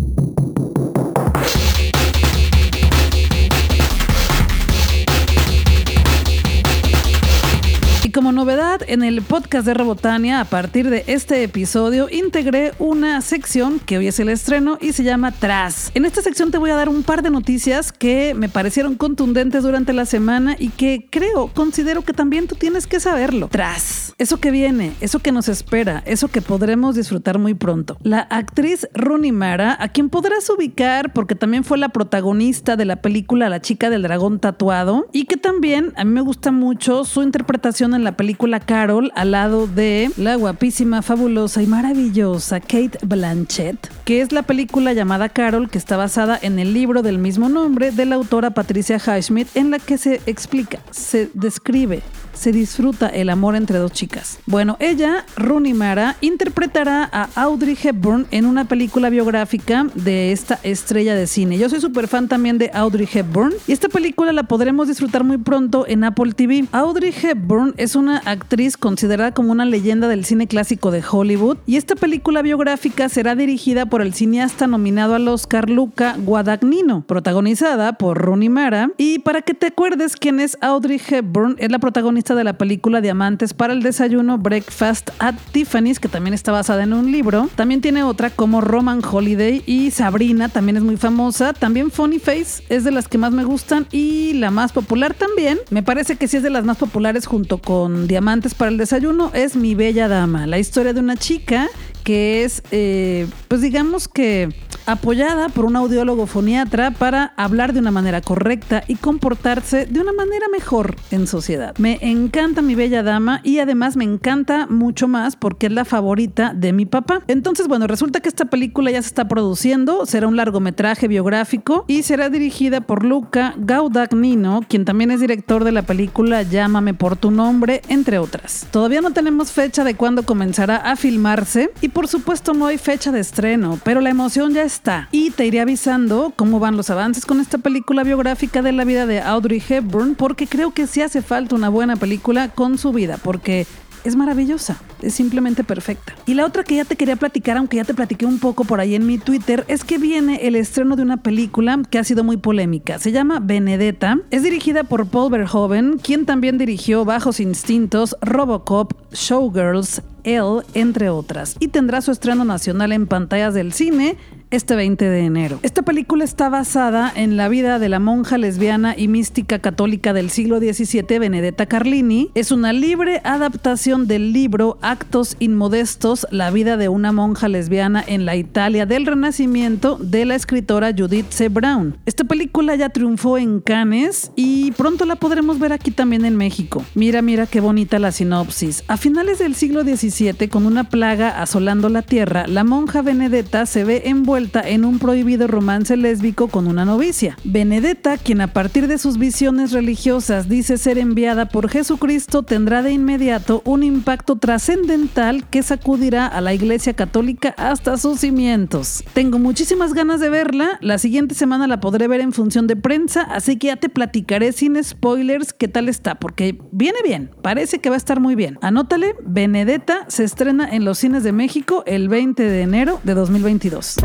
Como 8.14 8.32
novedad, 8.32 8.82
en 8.88 9.04
el 9.04 9.24
podcast 9.24 9.66
de 9.66 9.74
Robotania, 9.74 10.40
a 10.40 10.46
partir 10.46 10.92
de 10.92 11.04
este 11.08 11.42
episodio, 11.42 12.08
integré 12.12 12.72
una 12.78 13.20
sección 13.22 13.80
que 13.80 13.98
hoy 13.98 14.08
es 14.08 14.20
el 14.20 14.30
estreno 14.30 14.78
y 14.80 14.94
se 14.94 15.04
llama 15.04 15.32
Tras. 15.32 15.90
En 15.96 16.06
esta 16.06 16.22
sección 16.22 16.52
te 16.52 16.60
voy 16.60 16.70
a 16.70 16.76
dar 16.76 16.90
un 16.90 17.02
par 17.02 17.24
de 17.24 17.32
noticias 17.32 17.92
que 17.92 18.36
me 18.36 18.50
parecieron 18.50 18.96
contundentes 18.96 19.64
durante 19.64 19.94
la 19.94 20.06
semana 20.06 20.56
y 20.60 20.70
que 20.70 21.08
creo, 21.10 21.48
considero 21.48 22.04
que 22.04 22.14
también 22.14 22.48
tú 22.48 22.54
tienes 22.54 22.86
que 22.86 23.00
saberlo. 23.00 23.48
Tras. 23.52 24.14
Eso 24.20 24.40
que 24.40 24.52
viene, 24.52 24.94
eso 25.02 25.18
que 25.18 25.32
nos 25.32 25.50
espera, 25.50 26.04
eso 26.06 26.28
que 26.28 26.42
podremos 26.42 26.96
disfrutar 26.96 27.40
muy 27.40 27.56
pronto. 27.56 27.98
La 28.04 28.20
actriz 28.20 28.88
Rooney 28.94 29.32
Mara, 29.32 29.76
a 29.80 29.90
quien 29.90 30.10
podrás 30.10 30.48
ubicar 30.52 31.14
porque 31.14 31.34
también 31.34 31.64
fue 31.64 31.80
la 31.80 31.90
protagonista 31.90 32.76
de 32.76 32.86
la 32.86 32.98
película 32.98 33.50
La 33.50 33.62
chica 33.62 33.90
del 33.90 34.04
dragón 34.04 34.40
tatuado 34.40 35.08
y 35.12 35.26
que 35.26 35.38
también 35.38 35.94
a 35.96 36.06
mí 36.06 36.12
me 36.12 36.22
gusta 36.22 36.52
mucho 36.52 37.06
su 37.06 37.24
interpretación 37.24 37.96
en 37.96 38.03
la 38.04 38.12
película 38.12 38.60
Carol 38.60 39.12
al 39.16 39.32
lado 39.32 39.68
de 39.68 40.12
la 40.18 40.36
guapísima, 40.36 41.02
fabulosa 41.02 41.62
y 41.62 41.68
maravillosa 41.68 42.60
Kate 42.60 42.98
Blanchett, 43.04 43.90
que 44.06 44.22
es 44.22 44.32
la 44.32 44.44
película 44.44 44.94
llamada 44.94 45.30
Carol, 45.30 45.70
que 45.70 45.78
está 45.78 45.98
basada 45.98 46.38
en 46.42 46.60
el 46.60 46.74
libro 46.74 47.02
del 47.02 47.18
mismo 47.18 47.50
nombre 47.50 47.92
de 47.92 48.06
la 48.06 48.16
autora 48.16 48.52
Patricia 48.52 48.98
Highsmith, 48.98 49.48
en 49.56 49.72
la 49.72 49.80
que 49.80 49.98
se 49.98 50.22
explica, 50.26 50.80
se 50.92 51.30
describe 51.34 52.02
se 52.34 52.52
disfruta 52.52 53.08
el 53.08 53.30
amor 53.30 53.56
entre 53.56 53.78
dos 53.78 53.92
chicas. 53.92 54.40
Bueno, 54.46 54.78
ella, 54.80 55.26
Rooney 55.36 55.74
Mara, 55.74 56.18
interpretará 56.22 57.10
a 57.12 57.30
Audrey 57.36 57.78
Hepburn 57.82 58.28
en 58.32 58.46
una 58.46 58.66
película 58.66 59.10
biográfica 59.10 59.88
de 59.96 60.32
esta 60.32 60.60
estrella 60.64 61.16
de 61.16 61.28
cine. 61.28 61.58
Yo 61.58 61.70
soy 61.70 61.82
súper 61.82 62.08
fan 62.08 62.28
también 62.28 62.58
de 62.58 62.72
Audrey 62.74 63.08
Hepburn 63.12 63.54
y 63.68 63.72
esta 63.72 63.90
película 63.90 64.34
la 64.34 64.44
podremos 64.44 64.88
disfrutar 64.88 65.24
muy 65.24 65.38
pronto 65.38 65.86
en 65.88 66.04
Apple 66.04 66.34
TV. 66.34 66.66
Audrey 66.72 67.14
Hepburn 67.22 67.74
es 67.78 67.96
una 67.96 68.18
actriz 68.18 68.78
considerada 68.78 69.34
como 69.34 69.52
una 69.52 69.66
leyenda 69.66 70.08
del 70.08 70.26
cine 70.26 70.48
clásico 70.48 70.92
de 70.92 71.04
Hollywood 71.10 71.58
y 71.66 71.78
esta 71.78 71.96
película 71.96 72.42
biográfica 72.42 73.10
será 73.10 73.36
dirigida 73.36 73.86
por 73.86 74.02
el 74.02 74.14
cineasta 74.14 74.68
nominado 74.68 75.16
al 75.16 75.28
Oscar 75.28 75.70
Luca 75.70 76.16
Guadagnino, 76.18 77.04
protagonizada 77.06 77.94
por 77.94 78.18
Rooney 78.18 78.50
Mara. 78.50 78.92
Y 78.98 79.20
para 79.20 79.42
que 79.42 79.54
te 79.54 79.68
acuerdes 79.68 80.16
quién 80.16 80.40
es 80.40 80.58
Audrey 80.62 81.02
Hepburn, 81.06 81.56
es 81.60 81.72
la 81.72 81.80
protagonista 81.80 82.23
de 82.24 82.46
la 82.46 82.54
película 82.54 83.02
Diamantes 83.02 83.54
para 83.54 83.74
el 83.74 83.84
Desayuno, 83.84 84.38
Breakfast 84.38 85.10
at 85.20 85.36
Tiffany's, 85.52 86.00
que 86.00 86.08
también 86.08 86.34
está 86.34 86.54
basada 86.54 86.84
en 86.84 86.94
un 86.94 87.12
libro. 87.12 87.50
También 87.56 87.82
tiene 87.82 88.04
otra 88.04 88.30
como 88.30 88.62
Roman 88.62 89.02
Holiday 89.04 89.62
y 89.66 89.92
Sabrina, 89.92 90.48
también 90.48 90.78
es 90.78 90.84
muy 90.84 90.96
famosa. 90.96 91.52
También 91.52 91.92
Funny 91.92 92.20
Face 92.20 92.64
es 92.70 92.86
de 92.86 92.92
las 92.92 93.10
que 93.10 93.18
más 93.18 93.34
me 93.34 93.44
gustan 93.44 93.86
y 93.92 94.34
la 94.36 94.50
más 94.50 94.72
popular 94.72 95.14
también. 95.14 95.60
Me 95.70 95.84
parece 95.84 96.16
que 96.16 96.30
sí 96.30 96.38
es 96.38 96.44
de 96.44 96.50
las 96.50 96.64
más 96.64 96.78
populares 96.78 97.26
junto 97.26 97.58
con 97.58 98.08
Diamantes 98.08 98.54
para 98.54 98.72
el 98.72 98.78
Desayuno, 98.78 99.32
es 99.34 99.58
Mi 99.58 99.76
Bella 99.76 100.08
Dama, 100.08 100.48
la 100.48 100.60
historia 100.60 100.94
de 100.94 101.02
una 101.02 101.18
chica 101.18 101.68
que 102.04 102.44
es, 102.44 102.64
eh, 102.72 103.28
pues 103.48 103.62
digamos 103.62 104.08
que 104.08 104.50
apoyada 104.86 105.50
por 105.50 105.66
un 105.66 105.76
audiólogo 105.76 106.28
foniatra 106.28 106.92
para 106.92 107.34
hablar 107.38 107.74
de 107.74 107.80
una 107.80 107.92
manera 107.92 108.22
correcta 108.22 108.84
y 108.88 108.96
comportarse 108.96 109.86
de 109.86 110.00
una 110.00 110.12
manera 110.12 110.48
mejor 110.52 110.96
en 111.12 111.28
sociedad. 111.28 111.76
Me 111.78 112.00
encanta 112.02 112.62
mi 112.62 112.76
bella 112.76 113.04
dama 113.04 113.40
y 113.44 113.60
además 113.60 113.96
me 113.96 114.04
encanta 114.04 114.68
mucho 114.68 115.08
más 115.08 115.36
porque 115.36 115.68
es 115.68 115.72
la 115.72 115.86
favorita 115.86 116.54
de 116.54 116.74
mi 116.74 116.86
papá. 116.86 117.22
Entonces, 117.28 117.68
bueno, 117.68 117.88
resulta 117.88 118.20
que 118.20 118.30
esta 118.30 118.46
película 118.46 118.92
ya 118.92 119.02
se 119.02 119.08
está 119.08 119.28
produciendo, 119.28 120.06
será 120.06 120.28
un 120.28 120.36
largometraje 120.36 121.08
biográfico 121.08 121.86
y 121.88 122.04
será 122.04 122.30
dirigida 122.30 122.82
por 122.82 123.06
Luca 123.06 123.54
Gaudagnino, 123.58 124.62
quien 124.68 124.86
también 124.86 125.12
es 125.12 125.20
director 125.20 125.64
de 125.64 125.72
la 125.72 125.84
película 125.84 126.44
Llámame 126.44 126.94
por 126.94 127.16
tu 127.16 127.32
nombre, 127.32 127.82
entre 127.88 128.20
otras. 128.20 128.68
Todavía 128.72 129.02
no 129.02 129.12
tenemos 129.12 129.52
fecha 129.52 129.84
de 129.84 129.96
cuándo 129.96 130.24
comenzará 130.24 130.78
a 130.78 130.96
filmarse 130.96 131.72
y 131.82 131.90
por 131.94 132.08
supuesto 132.08 132.54
no 132.54 132.66
hay 132.66 132.78
fecha 132.78 133.12
de 133.12 133.20
estreno, 133.20 133.80
pero 133.84 134.02
la 134.02 134.10
emoción 134.10 134.54
ya 134.54 134.64
está. 134.64 135.08
Y 135.12 135.32
te 135.32 135.46
iré 135.46 135.62
avisando 135.62 136.34
cómo 136.36 136.60
van 136.60 136.76
los 136.76 136.90
avances 136.90 137.26
con 137.26 137.40
esta 137.40 137.60
película 137.60 138.04
biográfica 138.04 138.62
de 138.62 138.72
la 138.72 138.84
vida 138.84 139.06
de 139.06 139.22
Audrey 139.22 139.64
Hepburn, 139.68 140.16
porque 140.16 140.48
creo 140.48 140.74
que 140.74 140.88
sí 140.88 141.02
hace 141.02 141.22
falta 141.22 141.56
una 141.56 141.70
buena 141.70 141.96
película 141.96 142.50
con 142.50 142.78
su 142.78 142.92
vida, 142.92 143.18
porque 143.22 143.68
es 144.04 144.16
maravillosa, 144.16 144.78
es 145.02 145.14
simplemente 145.14 145.64
perfecta. 145.64 146.16
Y 146.26 146.34
la 146.34 146.46
otra 146.46 146.64
que 146.64 146.76
ya 146.76 146.86
te 146.86 146.96
quería 146.96 147.16
platicar, 147.16 147.58
aunque 147.58 147.78
ya 147.78 147.84
te 147.84 147.94
platiqué 147.94 148.26
un 148.26 148.40
poco 148.40 148.64
por 148.66 148.80
ahí 148.80 148.96
en 148.96 149.06
mi 149.06 149.18
Twitter, 149.18 149.66
es 149.68 149.84
que 149.84 149.98
viene 149.98 150.48
el 150.48 150.56
estreno 150.56 150.96
de 150.96 151.04
una 151.04 151.18
película 151.18 151.80
que 151.90 152.00
ha 152.00 152.04
sido 152.04 152.24
muy 152.24 152.38
polémica. 152.38 153.00
Se 153.00 153.12
llama 153.12 153.40
Benedetta. 153.40 154.20
Es 154.32 154.44
dirigida 154.44 154.84
por 154.84 155.08
Paul 155.08 155.32
Verhoeven, 155.32 155.98
quien 155.98 156.26
también 156.26 156.58
dirigió 156.58 157.06
Bajos 157.06 157.40
Instintos, 157.40 158.16
Robocop, 158.22 158.94
Showgirls, 159.12 160.02
Elle, 160.24 160.62
entre 160.74 161.10
otras, 161.10 161.58
y 161.60 161.68
tendrá 161.68 162.02
su 162.02 162.12
estreno 162.12 162.46
nacional 162.46 162.94
en 162.94 163.08
pantallas 163.08 163.54
del 163.54 163.74
cine 163.74 164.18
este 164.54 164.76
20 164.76 165.10
de 165.10 165.26
enero. 165.26 165.60
Esta 165.64 165.82
película 165.82 166.24
está 166.24 166.48
basada 166.48 167.12
en 167.16 167.38
la 167.38 167.50
vida 167.50 167.80
de 167.80 167.90
la 167.90 167.98
monja 167.98 168.38
lesbiana 168.38 168.94
y 168.96 169.08
mística 169.08 169.58
católica 169.58 170.14
del 170.14 170.30
siglo 170.30 170.60
XVII, 170.60 171.18
Benedetta 171.18 171.66
Carlini. 171.66 172.30
Es 172.36 172.52
una 172.52 172.72
libre 172.72 173.20
adaptación 173.24 174.06
del 174.06 174.32
libro 174.32 174.78
Actos 174.84 175.38
Inmodestos, 175.40 176.28
la 176.30 176.52
vida 176.52 176.78
de 176.78 176.88
una 176.88 177.12
monja 177.12 177.48
lesbiana 177.48 178.04
en 178.06 178.28
la 178.28 178.36
Italia 178.36 178.86
del 178.86 179.08
Renacimiento 179.08 179.98
de 180.00 180.26
la 180.26 180.36
escritora 180.36 180.92
Judith 180.96 181.32
C. 181.32 181.50
Brown. 181.50 181.98
Esta 182.06 182.24
película 182.24 182.76
ya 182.76 182.90
triunfó 182.90 183.40
en 183.40 183.60
Cannes 183.60 184.32
y 184.36 184.72
pronto 184.74 185.06
la 185.06 185.16
podremos 185.16 185.58
ver 185.58 185.74
aquí 185.74 185.90
también 185.90 186.26
en 186.26 186.38
México. 186.38 186.86
Mira, 186.94 187.24
mira 187.24 187.48
qué 187.48 187.60
bonita 187.60 187.98
la 187.98 188.12
sinopsis. 188.12 188.84
A 188.88 188.98
finales 188.98 189.40
del 189.40 189.56
siglo 189.56 189.82
XVII, 189.82 190.48
con 190.48 190.68
una 190.68 190.84
plaga 190.84 191.42
asolando 191.42 191.90
la 191.90 192.04
tierra, 192.04 192.46
la 192.46 192.64
monja 192.64 193.02
Benedetta 193.02 193.66
se 193.66 193.84
ve 193.84 194.04
envuelta 194.06 194.43
en 194.66 194.84
un 194.84 195.00
prohibido 195.00 195.48
romance 195.48 195.96
lésbico 195.96 196.48
con 196.48 196.68
una 196.68 196.86
novicia. 196.86 197.38
Benedetta, 197.44 198.18
quien 198.18 198.42
a 198.42 198.48
partir 198.48 198.88
de 198.88 198.98
sus 198.98 199.18
visiones 199.18 199.72
religiosas 199.72 200.50
dice 200.50 200.78
ser 200.78 200.98
enviada 200.98 201.48
por 201.48 201.70
Jesucristo, 201.70 202.44
tendrá 202.44 202.84
de 202.84 202.92
inmediato 202.92 203.62
un 203.66 203.84
impacto 203.84 204.38
trascendental 204.38 205.48
que 205.50 205.64
sacudirá 205.64 206.28
a 206.28 206.42
la 206.42 206.54
Iglesia 206.54 206.94
Católica 206.94 207.56
hasta 207.58 207.98
sus 207.98 208.20
cimientos. 208.20 209.04
Tengo 209.14 209.40
muchísimas 209.40 209.94
ganas 209.94 210.20
de 210.20 210.30
verla, 210.30 210.78
la 210.82 210.98
siguiente 210.98 211.36
semana 211.36 211.68
la 211.68 211.80
podré 211.80 212.08
ver 212.08 212.22
en 212.22 212.34
función 212.34 212.68
de 212.68 212.76
prensa, 212.76 213.22
así 213.22 213.58
que 213.58 213.68
ya 213.68 213.78
te 213.78 213.90
platicaré 213.90 214.52
sin 214.52 214.82
spoilers 214.84 215.54
qué 215.54 215.68
tal 215.68 215.88
está, 215.88 216.16
porque 216.16 216.60
viene 216.72 217.00
bien, 217.04 217.32
parece 217.42 217.80
que 217.80 217.90
va 217.90 217.96
a 217.96 217.98
estar 217.98 218.20
muy 218.20 218.36
bien. 218.36 218.58
Anótale, 218.62 219.16
Benedetta 219.26 220.06
se 220.10 220.24
estrena 220.24 220.70
en 220.70 220.86
los 220.86 220.98
cines 221.00 221.24
de 221.24 221.32
México 221.32 221.84
el 221.86 222.10
20 222.10 222.44
de 222.44 222.62
enero 222.62 223.00
de 223.04 223.14
2022. 223.14 223.98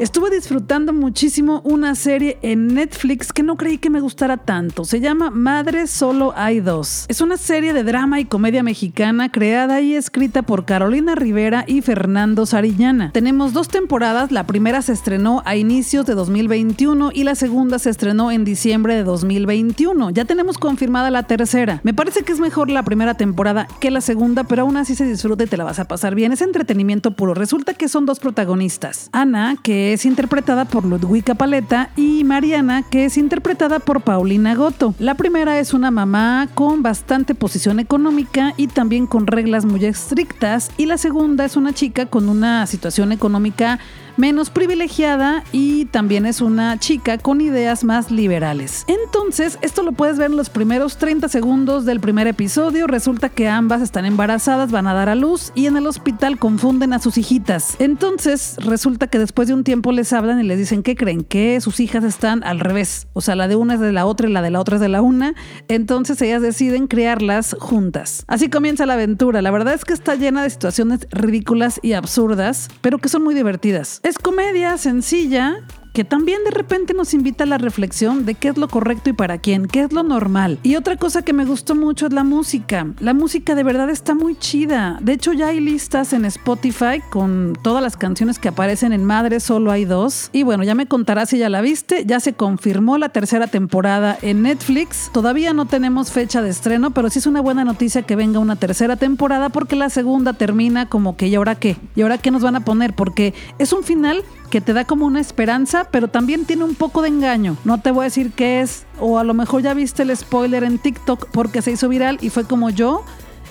Estuve 0.00 0.28
disfrutando 0.28 0.92
muchísimo 0.92 1.60
una 1.62 1.94
serie 1.94 2.36
en 2.42 2.74
Netflix 2.74 3.32
que 3.32 3.44
no 3.44 3.56
creí 3.56 3.78
que 3.78 3.90
me 3.90 4.00
gustara 4.00 4.38
tanto. 4.38 4.84
Se 4.84 4.98
llama 4.98 5.30
Madre 5.30 5.86
Solo 5.86 6.32
Hay 6.36 6.58
Dos. 6.58 7.04
Es 7.06 7.20
una 7.20 7.36
serie 7.36 7.72
de 7.72 7.84
drama 7.84 8.18
y 8.18 8.24
comedia 8.24 8.64
mexicana 8.64 9.30
creada 9.30 9.80
y 9.80 9.94
escrita 9.94 10.42
por 10.42 10.64
Carolina 10.64 11.14
Rivera 11.14 11.62
y 11.68 11.80
Fernando 11.80 12.44
Sarillana. 12.44 13.12
Tenemos 13.12 13.52
dos 13.52 13.68
temporadas, 13.68 14.32
la 14.32 14.48
primera 14.48 14.82
se 14.82 14.92
estrenó 14.92 15.42
a 15.44 15.54
inicios 15.54 16.06
de 16.06 16.14
2021 16.14 17.10
y 17.14 17.22
la 17.22 17.36
segunda 17.36 17.78
se 17.78 17.90
estrenó 17.90 18.32
en 18.32 18.44
diciembre 18.44 18.96
de 18.96 19.04
2021. 19.04 20.10
Ya 20.10 20.24
tenemos 20.24 20.58
confirmada 20.58 21.12
la 21.12 21.22
tercera. 21.22 21.80
Me 21.84 21.94
parece 21.94 22.24
que 22.24 22.32
es 22.32 22.40
mejor 22.40 22.68
la 22.68 22.82
primera 22.82 23.14
temporada 23.14 23.68
que 23.78 23.92
la 23.92 24.00
segunda, 24.00 24.42
pero 24.42 24.62
aún 24.62 24.76
así 24.76 24.96
se 24.96 25.06
disfruta 25.06 25.44
y 25.44 25.46
te 25.46 25.56
la 25.56 25.62
vas 25.62 25.78
a 25.78 25.84
pasar 25.84 26.16
bien. 26.16 26.32
Es 26.32 26.42
entretenimiento 26.42 27.12
puro. 27.12 27.32
Resulta 27.32 27.74
que 27.74 27.88
son 27.88 28.06
dos 28.06 28.18
protagonistas. 28.18 29.08
Ana, 29.12 29.56
que 29.62 29.83
es 29.92 30.06
interpretada 30.06 30.64
por 30.64 30.84
Ludwika 30.84 31.34
Paleta, 31.34 31.90
y 31.96 32.24
Mariana, 32.24 32.82
que 32.82 33.04
es 33.04 33.16
interpretada 33.16 33.78
por 33.78 34.00
Paulina 34.00 34.54
Goto. 34.54 34.94
La 34.98 35.14
primera 35.14 35.58
es 35.58 35.74
una 35.74 35.90
mamá 35.90 36.48
con 36.54 36.82
bastante 36.82 37.34
posición 37.34 37.80
económica 37.80 38.54
y 38.56 38.68
también 38.68 39.06
con 39.06 39.26
reglas 39.26 39.64
muy 39.64 39.84
estrictas, 39.84 40.70
y 40.76 40.86
la 40.86 40.98
segunda 40.98 41.44
es 41.44 41.56
una 41.56 41.72
chica 41.72 42.06
con 42.06 42.28
una 42.28 42.66
situación 42.66 43.12
económica 43.12 43.78
menos 44.16 44.50
privilegiada 44.50 45.44
y 45.52 45.86
también 45.86 46.26
es 46.26 46.40
una 46.40 46.78
chica 46.78 47.18
con 47.18 47.40
ideas 47.40 47.84
más 47.84 48.10
liberales. 48.10 48.84
Entonces, 48.86 49.58
esto 49.62 49.82
lo 49.82 49.92
puedes 49.92 50.18
ver 50.18 50.30
en 50.30 50.36
los 50.36 50.50
primeros 50.50 50.96
30 50.98 51.28
segundos 51.28 51.84
del 51.84 52.00
primer 52.00 52.26
episodio. 52.26 52.86
Resulta 52.86 53.28
que 53.28 53.48
ambas 53.48 53.82
están 53.82 54.04
embarazadas, 54.04 54.70
van 54.70 54.86
a 54.86 54.94
dar 54.94 55.08
a 55.08 55.14
luz 55.14 55.52
y 55.54 55.66
en 55.66 55.76
el 55.76 55.86
hospital 55.86 56.38
confunden 56.38 56.92
a 56.92 56.98
sus 56.98 57.18
hijitas. 57.18 57.76
Entonces, 57.78 58.56
resulta 58.58 59.06
que 59.08 59.18
después 59.18 59.48
de 59.48 59.54
un 59.54 59.64
tiempo 59.64 59.92
les 59.92 60.12
hablan 60.12 60.40
y 60.40 60.44
les 60.44 60.58
dicen 60.58 60.82
que 60.82 60.96
creen 60.96 61.24
que 61.24 61.60
sus 61.60 61.80
hijas 61.80 62.04
están 62.04 62.44
al 62.44 62.60
revés. 62.60 63.08
O 63.12 63.20
sea, 63.20 63.34
la 63.34 63.48
de 63.48 63.56
una 63.56 63.74
es 63.74 63.80
de 63.80 63.92
la 63.92 64.06
otra 64.06 64.28
y 64.28 64.32
la 64.32 64.42
de 64.42 64.50
la 64.50 64.60
otra 64.60 64.76
es 64.76 64.80
de 64.80 64.88
la 64.88 65.02
una. 65.02 65.34
Entonces, 65.68 66.20
ellas 66.22 66.42
deciden 66.42 66.86
criarlas 66.86 67.56
juntas. 67.58 68.24
Así 68.28 68.48
comienza 68.48 68.86
la 68.86 68.94
aventura. 68.94 69.42
La 69.42 69.50
verdad 69.50 69.74
es 69.74 69.84
que 69.84 69.92
está 69.92 70.14
llena 70.14 70.42
de 70.42 70.50
situaciones 70.50 71.06
ridículas 71.10 71.80
y 71.82 71.92
absurdas, 71.92 72.68
pero 72.80 72.98
que 72.98 73.08
son 73.08 73.24
muy 73.24 73.34
divertidas. 73.34 74.00
Es 74.04 74.18
comedia 74.18 74.76
sencilla 74.76 75.62
que 75.94 76.04
también 76.04 76.42
de 76.44 76.50
repente 76.50 76.92
nos 76.92 77.14
invita 77.14 77.44
a 77.44 77.46
la 77.46 77.56
reflexión 77.56 78.26
de 78.26 78.34
qué 78.34 78.48
es 78.48 78.58
lo 78.58 78.66
correcto 78.66 79.10
y 79.10 79.12
para 79.12 79.38
quién, 79.38 79.66
qué 79.66 79.82
es 79.82 79.92
lo 79.92 80.02
normal. 80.02 80.58
Y 80.64 80.74
otra 80.74 80.96
cosa 80.96 81.22
que 81.22 81.32
me 81.32 81.44
gustó 81.44 81.76
mucho 81.76 82.06
es 82.06 82.12
la 82.12 82.24
música. 82.24 82.88
La 82.98 83.14
música 83.14 83.54
de 83.54 83.62
verdad 83.62 83.88
está 83.88 84.12
muy 84.16 84.36
chida. 84.36 84.98
De 85.00 85.12
hecho, 85.12 85.32
ya 85.32 85.46
hay 85.46 85.60
listas 85.60 86.12
en 86.12 86.24
Spotify 86.24 87.00
con 87.10 87.56
todas 87.62 87.80
las 87.80 87.96
canciones 87.96 88.40
que 88.40 88.48
aparecen 88.48 88.92
en 88.92 89.04
Madre, 89.04 89.38
solo 89.38 89.70
hay 89.70 89.84
dos. 89.84 90.30
Y 90.32 90.42
bueno, 90.42 90.64
ya 90.64 90.74
me 90.74 90.86
contarás 90.86 91.30
si 91.30 91.38
ya 91.38 91.48
la 91.48 91.60
viste. 91.60 92.04
Ya 92.04 92.18
se 92.18 92.32
confirmó 92.32 92.98
la 92.98 93.10
tercera 93.10 93.46
temporada 93.46 94.18
en 94.20 94.42
Netflix. 94.42 95.10
Todavía 95.12 95.52
no 95.52 95.66
tenemos 95.66 96.10
fecha 96.10 96.42
de 96.42 96.50
estreno, 96.50 96.90
pero 96.90 97.08
sí 97.08 97.20
es 97.20 97.28
una 97.28 97.40
buena 97.40 97.64
noticia 97.64 98.02
que 98.02 98.16
venga 98.16 98.40
una 98.40 98.56
tercera 98.56 98.96
temporada 98.96 99.48
porque 99.48 99.76
la 99.76 99.90
segunda 99.90 100.32
termina 100.32 100.88
como 100.88 101.16
que 101.16 101.28
¿y 101.28 101.36
ahora 101.36 101.54
qué? 101.54 101.76
¿Y 101.94 102.02
ahora 102.02 102.18
qué 102.18 102.32
nos 102.32 102.42
van 102.42 102.56
a 102.56 102.64
poner? 102.64 102.96
Porque 102.96 103.32
es 103.60 103.72
un 103.72 103.84
final 103.84 104.24
que 104.54 104.60
te 104.60 104.72
da 104.72 104.84
como 104.84 105.04
una 105.06 105.20
esperanza, 105.20 105.83
pero 105.90 106.08
también 106.08 106.44
tiene 106.44 106.64
un 106.64 106.74
poco 106.74 107.02
de 107.02 107.08
engaño. 107.08 107.56
No 107.64 107.80
te 107.80 107.90
voy 107.90 108.02
a 108.02 108.04
decir 108.04 108.32
qué 108.32 108.60
es, 108.60 108.84
o 109.00 109.18
a 109.18 109.24
lo 109.24 109.34
mejor 109.34 109.62
ya 109.62 109.74
viste 109.74 110.02
el 110.02 110.16
spoiler 110.16 110.64
en 110.64 110.78
TikTok 110.78 111.28
porque 111.30 111.62
se 111.62 111.72
hizo 111.72 111.88
viral 111.88 112.18
y 112.20 112.30
fue 112.30 112.44
como 112.44 112.70
yo. 112.70 113.04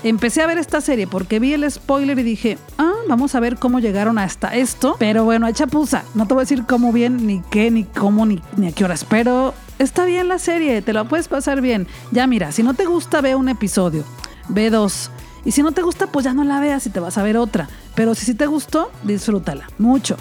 Empecé 0.03 0.41
a 0.41 0.47
ver 0.47 0.57
esta 0.57 0.81
serie 0.81 1.07
porque 1.07 1.39
vi 1.39 1.53
el 1.53 1.69
spoiler 1.71 2.19
y 2.19 2.23
dije, 2.23 2.57
ah, 2.77 2.91
vamos 3.07 3.35
a 3.35 3.39
ver 3.39 3.57
cómo 3.57 3.79
llegaron 3.79 4.17
hasta 4.17 4.53
esto. 4.53 4.97
Pero 4.99 5.23
bueno, 5.23 5.47
echa 5.47 5.65
pusa. 5.65 6.03
No 6.13 6.27
te 6.27 6.33
voy 6.33 6.41
a 6.41 6.45
decir 6.45 6.65
cómo 6.65 6.91
bien, 6.91 7.25
ni 7.25 7.41
qué, 7.49 7.71
ni 7.71 7.85
cómo, 7.85 8.25
ni, 8.25 8.41
ni 8.57 8.67
a 8.67 8.71
qué 8.73 8.83
horas. 8.83 9.05
Pero 9.09 9.53
está 9.79 10.03
bien 10.03 10.27
la 10.27 10.39
serie, 10.39 10.81
te 10.81 10.91
la 10.91 11.05
puedes 11.05 11.29
pasar 11.29 11.61
bien. 11.61 11.87
Ya 12.11 12.27
mira, 12.27 12.51
si 12.51 12.63
no 12.63 12.73
te 12.73 12.85
gusta, 12.85 13.21
ve 13.21 13.35
un 13.35 13.47
episodio. 13.47 14.03
Ve 14.49 14.69
dos. 14.69 15.09
Y 15.45 15.51
si 15.51 15.63
no 15.63 15.71
te 15.71 15.81
gusta, 15.81 16.07
pues 16.07 16.25
ya 16.25 16.33
no 16.33 16.43
la 16.43 16.59
veas 16.59 16.85
y 16.85 16.89
te 16.89 16.99
vas 16.99 17.17
a 17.17 17.23
ver 17.23 17.37
otra. 17.37 17.69
Pero 17.95 18.15
si 18.15 18.25
sí 18.25 18.33
te 18.33 18.45
gustó, 18.45 18.91
disfrútala. 19.03 19.67
Mucho. 19.77 20.17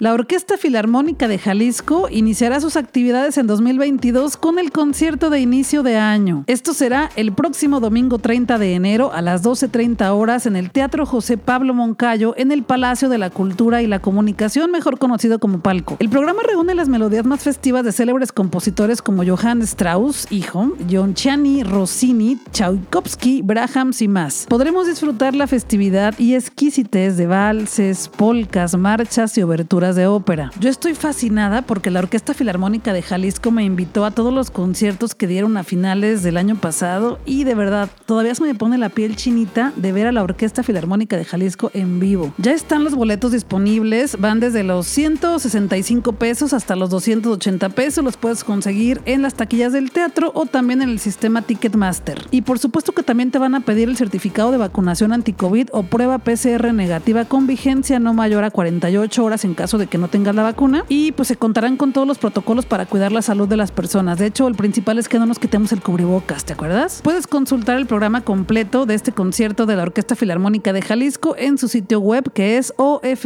La 0.00 0.14
Orquesta 0.14 0.56
Filarmónica 0.56 1.28
de 1.28 1.36
Jalisco 1.36 2.08
iniciará 2.10 2.58
sus 2.62 2.76
actividades 2.76 3.36
en 3.36 3.46
2022 3.46 4.38
con 4.38 4.58
el 4.58 4.72
concierto 4.72 5.28
de 5.28 5.40
inicio 5.40 5.82
de 5.82 5.98
año. 5.98 6.44
Esto 6.46 6.72
será 6.72 7.10
el 7.16 7.34
próximo 7.34 7.80
domingo 7.80 8.18
30 8.18 8.56
de 8.56 8.72
enero 8.72 9.12
a 9.12 9.20
las 9.20 9.44
12.30 9.44 10.10
horas 10.14 10.46
en 10.46 10.56
el 10.56 10.70
Teatro 10.70 11.04
José 11.04 11.36
Pablo 11.36 11.74
Moncayo 11.74 12.32
en 12.38 12.50
el 12.50 12.62
Palacio 12.62 13.10
de 13.10 13.18
la 13.18 13.28
Cultura 13.28 13.82
y 13.82 13.86
la 13.86 13.98
Comunicación, 13.98 14.70
mejor 14.70 14.98
conocido 14.98 15.38
como 15.38 15.60
Palco. 15.60 15.98
El 15.98 16.08
programa 16.08 16.44
reúne 16.48 16.74
las 16.74 16.88
melodías 16.88 17.26
más 17.26 17.42
festivas 17.42 17.84
de 17.84 17.92
célebres 17.92 18.32
compositores 18.32 19.02
como 19.02 19.22
Johann 19.22 19.60
Strauss, 19.60 20.28
hijo, 20.30 20.72
John 20.90 21.12
Chiani, 21.12 21.62
Rossini, 21.62 22.38
Tchaikovsky, 22.52 23.42
Brahms 23.42 24.00
y 24.00 24.08
más. 24.08 24.46
Podremos 24.48 24.86
disfrutar 24.86 25.34
la 25.34 25.46
festividad 25.46 26.18
y 26.18 26.36
exquisitez 26.36 27.18
de 27.18 27.26
valses, 27.26 28.08
polcas, 28.08 28.78
marchas 28.78 29.36
y 29.36 29.42
oberturas 29.42 29.89
de 29.94 30.06
ópera. 30.06 30.50
Yo 30.58 30.70
estoy 30.70 30.94
fascinada 30.94 31.62
porque 31.62 31.90
la 31.90 32.00
Orquesta 32.00 32.34
Filarmónica 32.34 32.92
de 32.92 33.02
Jalisco 33.02 33.50
me 33.50 33.64
invitó 33.64 34.04
a 34.04 34.10
todos 34.10 34.32
los 34.32 34.50
conciertos 34.50 35.14
que 35.14 35.26
dieron 35.26 35.56
a 35.56 35.64
finales 35.64 36.22
del 36.22 36.36
año 36.36 36.56
pasado 36.56 37.18
y 37.24 37.44
de 37.44 37.54
verdad 37.54 37.88
todavía 38.06 38.34
se 38.34 38.42
me 38.42 38.54
pone 38.54 38.78
la 38.78 38.88
piel 38.88 39.16
chinita 39.16 39.72
de 39.76 39.92
ver 39.92 40.06
a 40.06 40.12
la 40.12 40.22
Orquesta 40.22 40.62
Filarmónica 40.62 41.16
de 41.16 41.24
Jalisco 41.24 41.70
en 41.74 42.00
vivo. 42.00 42.32
Ya 42.38 42.52
están 42.52 42.84
los 42.84 42.94
boletos 42.94 43.32
disponibles, 43.32 44.20
van 44.20 44.40
desde 44.40 44.62
los 44.62 44.86
165 44.86 46.12
pesos 46.12 46.52
hasta 46.52 46.76
los 46.76 46.90
280 46.90 47.68
pesos, 47.70 48.04
los 48.04 48.16
puedes 48.16 48.44
conseguir 48.44 49.00
en 49.04 49.22
las 49.22 49.34
taquillas 49.34 49.72
del 49.72 49.90
teatro 49.90 50.32
o 50.34 50.46
también 50.46 50.82
en 50.82 50.90
el 50.90 50.98
sistema 50.98 51.42
Ticketmaster. 51.42 52.26
Y 52.30 52.42
por 52.42 52.58
supuesto 52.58 52.92
que 52.92 53.02
también 53.02 53.30
te 53.30 53.38
van 53.38 53.54
a 53.54 53.60
pedir 53.60 53.88
el 53.88 53.96
certificado 53.96 54.50
de 54.50 54.58
vacunación 54.58 55.12
anti-COVID 55.12 55.68
o 55.72 55.82
prueba 55.82 56.18
PCR 56.18 56.72
negativa 56.72 57.24
con 57.24 57.46
vigencia 57.46 57.98
no 57.98 58.14
mayor 58.14 58.44
a 58.44 58.50
48 58.50 59.24
horas 59.24 59.44
en 59.44 59.54
caso 59.54 59.78
de 59.78 59.79
de 59.80 59.88
que 59.88 59.98
no 59.98 60.08
tengas 60.08 60.34
la 60.34 60.42
vacuna 60.42 60.84
y 60.88 61.12
pues 61.12 61.28
se 61.28 61.36
contarán 61.36 61.76
con 61.76 61.92
todos 61.92 62.06
los 62.06 62.18
protocolos 62.18 62.66
para 62.66 62.86
cuidar 62.86 63.10
la 63.10 63.22
salud 63.22 63.48
de 63.48 63.56
las 63.56 63.72
personas. 63.72 64.18
De 64.18 64.26
hecho, 64.26 64.46
el 64.46 64.54
principal 64.54 64.98
es 64.98 65.08
que 65.08 65.18
no 65.18 65.26
nos 65.26 65.38
quitemos 65.38 65.72
el 65.72 65.82
cubrebocas, 65.82 66.44
¿te 66.44 66.52
acuerdas? 66.52 67.00
Puedes 67.02 67.26
consultar 67.26 67.76
el 67.78 67.86
programa 67.86 68.20
completo 68.22 68.86
de 68.86 68.94
este 68.94 69.12
concierto 69.12 69.66
de 69.66 69.76
la 69.76 69.82
Orquesta 69.82 70.14
Filarmónica 70.14 70.72
de 70.72 70.82
Jalisco 70.82 71.34
en 71.36 71.58
su 71.58 71.66
sitio 71.68 72.00
web 72.00 72.32
que 72.32 72.58
es 72.58 72.72
ofj.com.mx. 72.76 73.16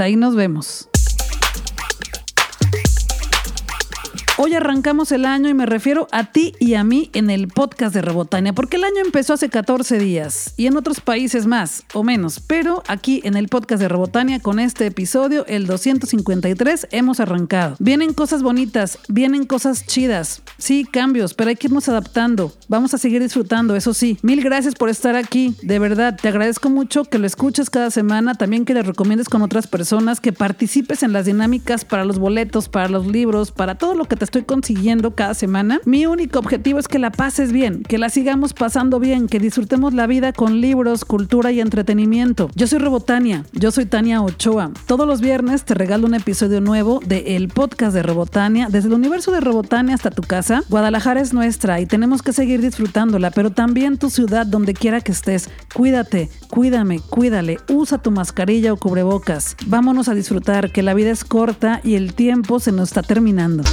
Ahí 0.00 0.16
nos 0.16 0.34
vemos. 0.34 0.88
Hoy 4.36 4.52
arrancamos 4.52 5.12
el 5.12 5.26
año 5.26 5.48
y 5.48 5.54
me 5.54 5.64
refiero 5.64 6.08
a 6.10 6.32
ti 6.32 6.54
y 6.58 6.74
a 6.74 6.82
mí 6.82 7.08
en 7.12 7.30
el 7.30 7.46
podcast 7.46 7.94
de 7.94 8.02
Rebotania, 8.02 8.52
porque 8.52 8.78
el 8.78 8.82
año 8.82 8.96
empezó 9.04 9.34
hace 9.34 9.48
14 9.48 10.00
días 10.00 10.54
y 10.56 10.66
en 10.66 10.76
otros 10.76 11.00
países 11.00 11.46
más 11.46 11.84
o 11.92 12.02
menos, 12.02 12.40
pero 12.40 12.82
aquí 12.88 13.20
en 13.22 13.36
el 13.36 13.46
podcast 13.46 13.80
de 13.80 13.88
Rebotania 13.88 14.40
con 14.40 14.58
este 14.58 14.86
episodio, 14.86 15.46
el 15.46 15.68
253, 15.68 16.88
hemos 16.90 17.20
arrancado. 17.20 17.76
Vienen 17.78 18.12
cosas 18.12 18.42
bonitas, 18.42 18.98
vienen 19.06 19.46
cosas 19.46 19.86
chidas, 19.86 20.42
sí, 20.58 20.84
cambios, 20.84 21.32
pero 21.32 21.50
hay 21.50 21.56
que 21.56 21.68
irnos 21.68 21.88
adaptando. 21.88 22.52
Vamos 22.66 22.92
a 22.92 22.98
seguir 22.98 23.22
disfrutando, 23.22 23.76
eso 23.76 23.94
sí. 23.94 24.18
Mil 24.22 24.42
gracias 24.42 24.74
por 24.74 24.88
estar 24.88 25.14
aquí, 25.14 25.54
de 25.62 25.78
verdad, 25.78 26.18
te 26.20 26.26
agradezco 26.26 26.70
mucho 26.70 27.04
que 27.04 27.20
lo 27.20 27.26
escuches 27.28 27.70
cada 27.70 27.92
semana, 27.92 28.34
también 28.34 28.64
que 28.64 28.74
le 28.74 28.82
recomiendes 28.82 29.28
con 29.28 29.42
otras 29.42 29.68
personas, 29.68 30.18
que 30.18 30.32
participes 30.32 31.04
en 31.04 31.12
las 31.12 31.26
dinámicas 31.26 31.84
para 31.84 32.04
los 32.04 32.18
boletos, 32.18 32.68
para 32.68 32.88
los 32.88 33.06
libros, 33.06 33.52
para 33.52 33.76
todo 33.76 33.94
lo 33.94 34.06
que 34.06 34.16
te 34.16 34.23
estoy 34.24 34.42
consiguiendo 34.42 35.14
cada 35.14 35.34
semana. 35.34 35.80
Mi 35.84 36.06
único 36.06 36.38
objetivo 36.38 36.78
es 36.78 36.88
que 36.88 36.98
la 36.98 37.10
pases 37.10 37.52
bien, 37.52 37.82
que 37.82 37.98
la 37.98 38.08
sigamos 38.08 38.52
pasando 38.52 38.98
bien, 38.98 39.28
que 39.28 39.38
disfrutemos 39.38 39.94
la 39.94 40.06
vida 40.06 40.32
con 40.32 40.60
libros, 40.60 41.04
cultura 41.04 41.52
y 41.52 41.60
entretenimiento. 41.60 42.50
Yo 42.54 42.66
soy 42.66 42.78
Robotania, 42.78 43.44
yo 43.52 43.70
soy 43.70 43.86
Tania 43.86 44.22
Ochoa. 44.22 44.70
Todos 44.86 45.06
los 45.06 45.20
viernes 45.20 45.64
te 45.64 45.74
regalo 45.74 46.06
un 46.06 46.14
episodio 46.14 46.60
nuevo 46.60 47.00
de 47.06 47.36
el 47.36 47.48
podcast 47.48 47.94
de 47.94 48.02
Robotania, 48.02 48.68
desde 48.70 48.88
el 48.88 48.94
universo 48.94 49.30
de 49.30 49.40
Robotania 49.40 49.94
hasta 49.94 50.10
tu 50.10 50.22
casa. 50.22 50.62
Guadalajara 50.68 51.20
es 51.20 51.32
nuestra 51.32 51.80
y 51.80 51.86
tenemos 51.86 52.22
que 52.22 52.32
seguir 52.32 52.60
disfrutándola, 52.60 53.30
pero 53.30 53.50
también 53.50 53.98
tu 53.98 54.10
ciudad, 54.10 54.46
donde 54.46 54.74
quiera 54.74 55.00
que 55.00 55.12
estés. 55.12 55.48
Cuídate, 55.74 56.30
cuídame, 56.48 57.00
cuídale, 57.00 57.58
usa 57.68 57.98
tu 57.98 58.10
mascarilla 58.10 58.72
o 58.72 58.76
cubrebocas. 58.76 59.56
Vámonos 59.66 60.08
a 60.08 60.14
disfrutar, 60.14 60.72
que 60.72 60.82
la 60.82 60.94
vida 60.94 61.10
es 61.10 61.24
corta 61.24 61.80
y 61.82 61.94
el 61.94 62.14
tiempo 62.14 62.60
se 62.60 62.72
nos 62.72 62.88
está 62.88 63.02
terminando. 63.02 63.64